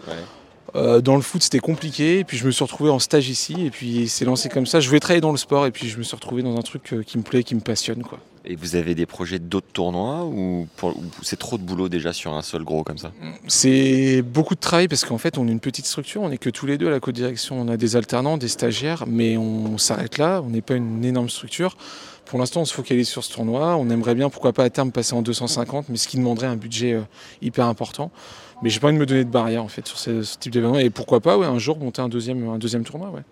Euh, 0.76 1.00
dans 1.00 1.16
le 1.16 1.22
foot, 1.22 1.42
c'était 1.42 1.58
compliqué. 1.58 2.20
Et 2.20 2.24
puis 2.24 2.36
je 2.36 2.46
me 2.46 2.50
suis 2.50 2.64
retrouvé 2.64 2.90
en 2.90 2.98
stage 2.98 3.28
ici. 3.28 3.66
Et 3.66 3.70
puis 3.70 4.08
c'est 4.08 4.24
lancé 4.24 4.48
comme 4.48 4.66
ça. 4.66 4.80
Je 4.80 4.88
voulais 4.88 5.00
travailler 5.00 5.20
dans 5.20 5.32
le 5.32 5.38
sport. 5.38 5.66
Et 5.66 5.70
puis 5.70 5.88
je 5.88 5.98
me 5.98 6.02
suis 6.02 6.14
retrouvé 6.14 6.42
dans 6.42 6.56
un 6.56 6.62
truc 6.62 6.92
euh, 6.92 7.02
qui 7.02 7.18
me 7.18 7.22
plaît, 7.22 7.42
qui 7.42 7.54
me 7.54 7.60
passionne. 7.60 8.02
Quoi. 8.02 8.18
Et 8.44 8.56
vous 8.56 8.76
avez 8.76 8.94
des 8.94 9.04
projets 9.04 9.38
d'autres 9.38 9.66
tournois 9.72 10.24
ou, 10.24 10.66
c'est 11.22 11.38
trop 11.38 11.58
de 11.58 11.62
boulot 11.62 11.90
déjà 11.90 12.14
sur 12.14 12.32
un 12.32 12.40
seul 12.40 12.64
gros 12.64 12.82
comme 12.82 12.96
ça? 12.96 13.12
C'est 13.46 14.22
beaucoup 14.22 14.54
de 14.54 14.60
travail 14.60 14.88
parce 14.88 15.04
qu'en 15.04 15.18
fait 15.18 15.36
on 15.36 15.46
est 15.46 15.52
une 15.52 15.60
petite 15.60 15.84
structure, 15.84 16.22
on 16.22 16.30
n'est 16.30 16.38
que 16.38 16.48
tous 16.48 16.64
les 16.64 16.78
deux 16.78 16.86
à 16.86 16.90
la 16.90 16.98
co-direction, 16.98 17.60
on 17.60 17.68
a 17.68 17.76
des 17.76 17.94
alternants, 17.96 18.38
des 18.38 18.48
stagiaires, 18.48 19.04
mais 19.06 19.36
on 19.36 19.76
s'arrête 19.76 20.16
là, 20.16 20.40
on 20.42 20.48
n'est 20.48 20.62
pas 20.62 20.76
une 20.76 21.04
énorme 21.04 21.28
structure. 21.28 21.76
Pour 22.28 22.38
l'instant, 22.38 22.60
on 22.60 22.64
se 22.66 22.74
focalise 22.74 23.08
sur 23.08 23.24
ce 23.24 23.32
tournoi. 23.32 23.76
On 23.76 23.88
aimerait 23.90 24.14
bien, 24.14 24.28
pourquoi 24.28 24.52
pas 24.52 24.64
à 24.64 24.70
terme, 24.70 24.92
passer 24.92 25.14
en 25.14 25.22
250, 25.22 25.88
mais 25.88 25.96
ce 25.96 26.06
qui 26.08 26.18
demanderait 26.18 26.46
un 26.46 26.56
budget 26.56 26.92
euh, 26.92 27.02
hyper 27.40 27.66
important. 27.66 28.10
Mais 28.62 28.68
j'ai 28.70 28.80
pas 28.80 28.88
envie 28.88 28.96
de 28.96 29.00
me 29.00 29.06
donner 29.06 29.24
de 29.24 29.30
barrière 29.30 29.62
en 29.64 29.68
fait 29.68 29.86
sur 29.86 29.98
ce, 29.98 30.22
ce 30.22 30.36
type 30.36 30.52
d'événement. 30.52 30.78
Et 30.78 30.90
pourquoi 30.90 31.20
pas, 31.20 31.38
ouais, 31.38 31.46
un 31.46 31.58
jour 31.58 31.78
monter 31.78 32.02
un 32.02 32.08
deuxième, 32.08 32.48
un 32.48 32.58
deuxième 32.58 32.84
tournoi. 32.84 33.08
Ouais. 33.10 33.22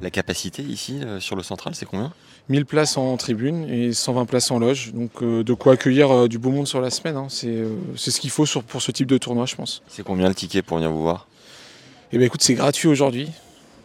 La 0.00 0.10
capacité 0.10 0.62
ici, 0.62 1.00
euh, 1.02 1.18
sur 1.20 1.34
le 1.36 1.42
central, 1.42 1.74
c'est 1.74 1.86
combien? 1.86 2.12
1000 2.48 2.66
places 2.66 2.96
en 2.98 3.16
tribune 3.16 3.64
et 3.70 3.92
120 3.92 4.26
places 4.26 4.50
en 4.50 4.58
loge. 4.58 4.92
Donc 4.92 5.22
euh, 5.22 5.42
de 5.42 5.52
quoi 5.54 5.72
accueillir 5.72 6.10
euh, 6.12 6.28
du 6.28 6.38
beau 6.38 6.50
monde 6.50 6.68
sur 6.68 6.80
la 6.80 6.90
semaine. 6.90 7.16
hein. 7.16 7.26
C'est 7.28 8.10
ce 8.10 8.20
qu'il 8.20 8.30
faut 8.30 8.44
sur- 8.46 8.62
pour 8.62 8.82
ce 8.82 8.92
type 8.92 9.06
de 9.08 9.16
tournoi, 9.18 9.46
je 9.46 9.56
pense. 9.56 9.82
C'est 9.88 10.02
combien 10.04 10.28
le 10.28 10.34
ticket 10.34 10.62
pour 10.62 10.76
venir 10.76 10.92
vous 10.92 11.02
voir? 11.02 11.26
Et 12.12 12.18
ben 12.18 12.24
écoute, 12.26 12.42
c'est 12.42 12.54
gratuit 12.54 12.86
aujourd'hui. 12.88 13.30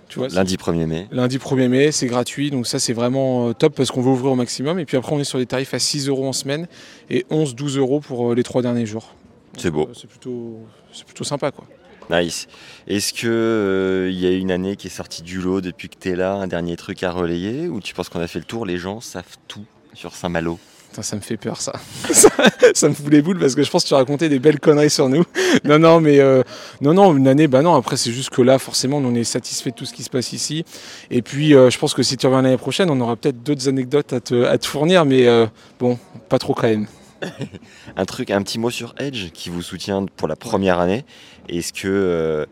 Tu 0.10 0.20
vois, 0.20 0.28
Lundi 0.30 0.56
1er 0.58 0.86
mai. 0.88 1.08
Lundi 1.12 1.38
1er 1.38 1.68
mai, 1.68 1.92
c'est 1.92 2.08
gratuit, 2.08 2.50
donc 2.50 2.68
ça 2.68 2.80
c'est 2.80 2.94
vraiment 2.94 3.50
euh, 3.50 3.54
top 3.54 3.76
parce 3.76 3.92
qu'on 3.92 4.02
veut 4.02 4.10
ouvrir 4.10 4.32
au 4.32 4.36
maximum. 4.36 4.80
Et 4.80 4.86
puis 4.86 4.98
après, 4.98 5.14
on 5.14 5.20
est 5.20 5.24
sur 5.24 5.38
des 5.40 5.46
tarifs 5.46 5.74
à 5.74 5.80
6 5.80 6.08
euros 6.10 6.28
en 6.28 6.34
semaine 6.34 6.68
et 7.10 7.26
11-12 7.30 7.78
euros 7.78 8.00
pour 8.00 8.32
euh, 8.32 8.36
les 8.36 8.44
trois 8.44 8.62
derniers 8.62 8.88
jours. 8.88 9.14
C'est 9.58 9.72
beau. 9.72 9.84
Euh, 9.84 9.94
C'est 9.94 10.08
plutôt, 10.10 10.60
c'est 10.92 11.06
plutôt 11.06 11.24
sympa 11.24 11.52
quoi. 11.52 11.66
Nice. 12.10 12.48
Est-ce 12.88 13.14
que 13.14 13.28
euh, 13.28 14.10
il 14.12 14.20
y 14.20 14.26
a 14.26 14.32
une 14.32 14.50
année 14.50 14.76
qui 14.76 14.88
est 14.88 14.90
sortie 14.90 15.22
du 15.22 15.40
lot 15.40 15.62
depuis 15.62 15.90
que 15.90 15.96
tu 16.00 16.10
es 16.10 16.16
là, 16.16 16.34
un 16.34 16.48
dernier 16.48 16.76
truc 16.76 17.04
à 17.04 17.12
relayer? 17.12 17.68
Ou 17.68 17.80
tu 17.80 17.94
penses 17.94 18.10
qu'on 18.10 18.20
a 18.20 18.28
fait 18.28 18.40
le 18.40 18.46
tour? 18.46 18.66
Les 18.66 18.78
gens 18.78 19.00
savent 19.00 19.38
tout 19.48 19.66
sur 19.94 20.16
Saint-Malo? 20.16 20.58
Ça 21.02 21.16
me 21.16 21.22
fait 21.22 21.38
peur 21.38 21.62
ça. 21.62 21.74
ça. 22.74 22.90
me 22.90 22.94
fout 22.94 23.10
les 23.10 23.22
boules 23.22 23.40
parce 23.40 23.56
que 23.56 23.64
je 23.64 23.70
pense 23.70 23.84
que 23.84 23.90
tu 23.90 23.94
racontais 23.94 24.28
des 24.28 24.40
belles 24.40 24.60
conneries 24.60 24.90
sur 24.90 25.08
nous. 25.08 25.24
non, 25.64 25.80
non, 25.80 26.02
mais 26.02 26.20
euh, 26.20 26.44
non, 26.82 26.94
non, 26.94 27.16
une 27.16 27.28
année, 27.28 27.48
bah 27.48 27.62
non. 27.62 27.76
Après, 27.76 27.96
c'est 27.96 28.12
juste 28.12 28.32
que 28.32 28.42
là, 28.42 28.60
forcément, 28.60 28.98
on 28.98 29.16
est 29.16 29.24
satisfait 29.24 29.70
de 29.70 29.76
tout 29.76 29.86
ce 29.86 29.94
qui 29.94 30.04
se 30.04 30.10
passe 30.10 30.34
ici. 30.34 30.66
Et 31.10 31.22
puis, 31.22 31.56
euh, 31.56 31.70
je 31.70 31.78
pense 31.78 31.94
que 31.94 32.04
si 32.04 32.18
tu 32.18 32.28
reviens 32.28 32.42
l'année 32.42 32.58
prochaine, 32.58 32.90
on 32.90 33.00
aura 33.00 33.16
peut-être 33.16 33.42
d'autres 33.44 33.70
anecdotes 33.70 34.12
à 34.14 34.20
te, 34.20 34.44
à 34.44 34.58
te 34.58 34.66
fournir, 34.66 35.06
mais 35.06 35.28
euh, 35.28 35.46
bon, 35.80 35.98
pas 36.28 36.40
trop 36.40 36.54
quand 36.54 36.68
même. 36.68 36.88
Un 37.98 38.06
truc, 38.06 38.32
un 38.32 38.42
petit 38.42 38.60
mot 38.60 38.70
sur 38.70 38.96
Edge 38.98 39.32
qui 39.32 39.50
vous 39.50 39.62
soutient 39.62 40.06
pour 40.16 40.28
la 40.28 40.36
première 40.36 40.80
année. 40.80 41.06
Est-ce 41.50 41.74
que, 41.74 41.88
euh, 41.88 42.46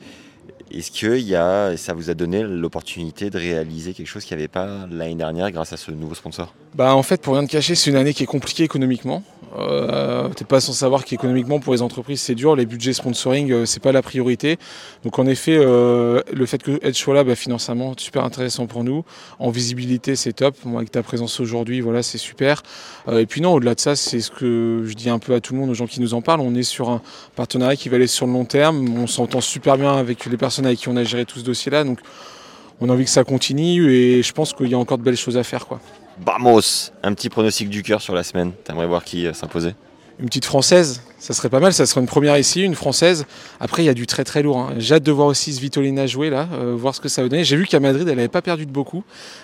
est-ce 0.71 0.91
que 0.91 1.17
y 1.17 1.35
a, 1.35 1.75
ça 1.77 1.93
vous 1.93 2.09
a 2.09 2.13
donné 2.13 2.43
l'opportunité 2.43 3.29
de 3.29 3.37
réaliser 3.37 3.93
quelque 3.93 4.07
chose 4.07 4.23
qu'il 4.23 4.35
n'y 4.35 4.43
avait 4.43 4.47
pas 4.47 4.87
l'année 4.89 5.15
dernière 5.15 5.51
grâce 5.51 5.73
à 5.73 5.77
ce 5.77 5.91
nouveau 5.91 6.15
sponsor? 6.15 6.53
Bah 6.75 6.95
en 6.95 7.03
fait 7.03 7.21
pour 7.21 7.33
rien 7.35 7.45
te 7.45 7.51
cacher 7.51 7.75
c'est 7.75 7.89
une 7.89 7.95
année 7.95 8.13
qui 8.13 8.23
est 8.23 8.27
compliquée 8.27 8.63
économiquement. 8.63 9.23
Euh, 9.57 10.29
T'es 10.29 10.45
pas 10.45 10.59
sans 10.59 10.73
savoir 10.73 11.05
qu'économiquement 11.05 11.59
pour 11.59 11.73
les 11.73 11.81
entreprises 11.81 12.21
c'est 12.21 12.35
dur, 12.35 12.55
les 12.55 12.65
budgets 12.65 12.93
sponsoring 12.93 13.51
euh, 13.51 13.65
c'est 13.65 13.81
pas 13.81 13.91
la 13.91 14.01
priorité. 14.01 14.57
Donc 15.03 15.19
en 15.19 15.25
effet 15.25 15.57
euh, 15.57 16.21
le 16.31 16.45
fait 16.45 16.61
que 16.61 16.79
soit 16.93 17.15
là 17.15 17.23
bah, 17.23 17.35
financièrement 17.35 17.93
super 17.97 18.23
intéressant 18.23 18.67
pour 18.67 18.83
nous. 18.83 19.03
En 19.39 19.49
visibilité 19.49 20.15
c'est 20.15 20.33
top. 20.33 20.55
Moi 20.65 20.81
avec 20.81 20.91
ta 20.91 21.01
présence 21.01 21.39
aujourd'hui 21.39 21.81
voilà 21.81 22.03
c'est 22.03 22.17
super. 22.17 22.61
Euh, 23.07 23.19
et 23.19 23.25
puis 23.25 23.41
non 23.41 23.53
au-delà 23.53 23.75
de 23.75 23.79
ça 23.79 23.95
c'est 23.95 24.19
ce 24.19 24.31
que 24.31 24.83
je 24.85 24.93
dis 24.93 25.09
un 25.09 25.19
peu 25.19 25.33
à 25.33 25.39
tout 25.39 25.53
le 25.53 25.59
monde 25.59 25.69
aux 25.69 25.75
gens 25.75 25.87
qui 25.87 26.01
nous 26.01 26.13
en 26.13 26.21
parlent. 26.21 26.41
On 26.41 26.53
est 26.55 26.63
sur 26.63 26.89
un 26.89 27.01
partenariat 27.35 27.75
qui 27.75 27.89
va 27.89 27.95
aller 27.95 28.07
sur 28.07 28.27
le 28.27 28.33
long 28.33 28.45
terme. 28.45 28.87
On 28.97 29.07
s'entend 29.07 29.41
super 29.41 29.77
bien 29.77 29.95
avec 29.95 30.25
les 30.25 30.37
personnes 30.37 30.65
avec 30.65 30.79
qui 30.79 30.89
on 30.89 30.97
a 30.97 31.03
géré 31.03 31.25
tout 31.25 31.39
ce 31.39 31.45
dossier 31.45 31.71
là. 31.71 31.83
Donc 31.83 31.99
on 32.79 32.89
a 32.89 32.93
envie 32.93 33.05
que 33.05 33.09
ça 33.09 33.23
continue 33.23 33.91
et 33.91 34.21
je 34.21 34.33
pense 34.33 34.53
qu'il 34.53 34.69
y 34.69 34.75
a 34.75 34.77
encore 34.77 34.97
de 34.97 35.03
belles 35.03 35.17
choses 35.17 35.37
à 35.37 35.43
faire 35.43 35.65
quoi. 35.67 35.79
Vamos 36.25 36.91
Un 37.03 37.13
petit 37.13 37.29
pronostic 37.29 37.69
du 37.69 37.83
cœur 37.83 38.01
sur 38.01 38.13
la 38.15 38.23
semaine. 38.23 38.51
T'aimerais 38.63 38.87
voir 38.87 39.03
qui 39.03 39.27
euh, 39.27 39.33
s'imposer? 39.33 39.75
Une 40.19 40.25
petite 40.25 40.45
française, 40.45 41.03
ça 41.19 41.35
serait 41.35 41.49
pas 41.49 41.59
mal, 41.59 41.73
ça 41.73 41.85
serait 41.85 42.01
une 42.01 42.07
première 42.07 42.35
ici, 42.39 42.63
une 42.63 42.73
française. 42.73 43.27
Après, 43.59 43.83
il 43.83 43.85
y 43.85 43.89
a 43.89 43.93
du 43.93 44.07
très 44.07 44.23
très 44.23 44.41
lourd. 44.41 44.57
hein. 44.57 44.73
J'ai 44.79 44.95
hâte 44.95 45.03
de 45.03 45.11
voir 45.11 45.27
aussi 45.27 45.53
Svitolina 45.53 46.07
jouer 46.07 46.31
là, 46.31 46.47
euh, 46.53 46.73
voir 46.75 46.95
ce 46.95 47.01
que 47.01 47.07
ça 47.07 47.21
va 47.21 47.29
donner. 47.29 47.43
J'ai 47.43 47.55
vu 47.55 47.67
qu'à 47.67 47.79
Madrid, 47.79 48.07
elle 48.07 48.15
n'avait 48.15 48.27
pas 48.27 48.41
perdu 48.41 48.65
de 48.65 48.71
beaucoup, 48.71 49.03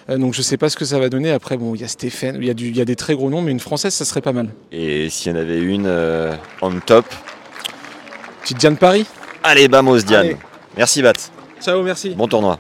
Euh, 0.10 0.18
donc 0.18 0.34
je 0.34 0.42
sais 0.42 0.58
pas 0.58 0.70
ce 0.70 0.76
que 0.76 0.84
ça 0.84 0.98
va 0.98 1.10
donner. 1.10 1.30
Après, 1.30 1.58
bon, 1.58 1.76
il 1.76 1.82
y 1.82 1.84
a 1.84 1.88
Stéphane, 1.88 2.38
il 2.42 2.46
y, 2.46 2.50
a 2.50 2.54
y 2.82 2.86
des 2.86 2.96
très 2.96 3.14
gros 3.14 3.30
noms, 3.30 3.44
mais 3.44 3.52
une 3.52 3.60
française, 3.60 3.94
ça 3.94 4.04
serait 4.04 4.22
pas 4.22 4.34
mal. 4.34 4.50
Et 4.72 5.10
s'il 5.12 5.32
y 5.32 5.36
en 5.36 5.40
avait 5.40 5.60
une 5.60 5.86
euh, 5.86 6.34
on 6.64 6.80
top 6.80 7.06
Petite 8.42 8.58
Diane 8.58 8.78
Paris. 8.78 9.06
Allez, 9.44 9.68
vamos 9.68 10.00
Diane 10.00 10.26
Allez. 10.26 10.38
Merci 10.76 11.04
Bat 11.04 11.14
Ciao, 11.62 11.84
merci. 11.84 12.16
Bon 12.16 12.28
tournoi 12.28 12.58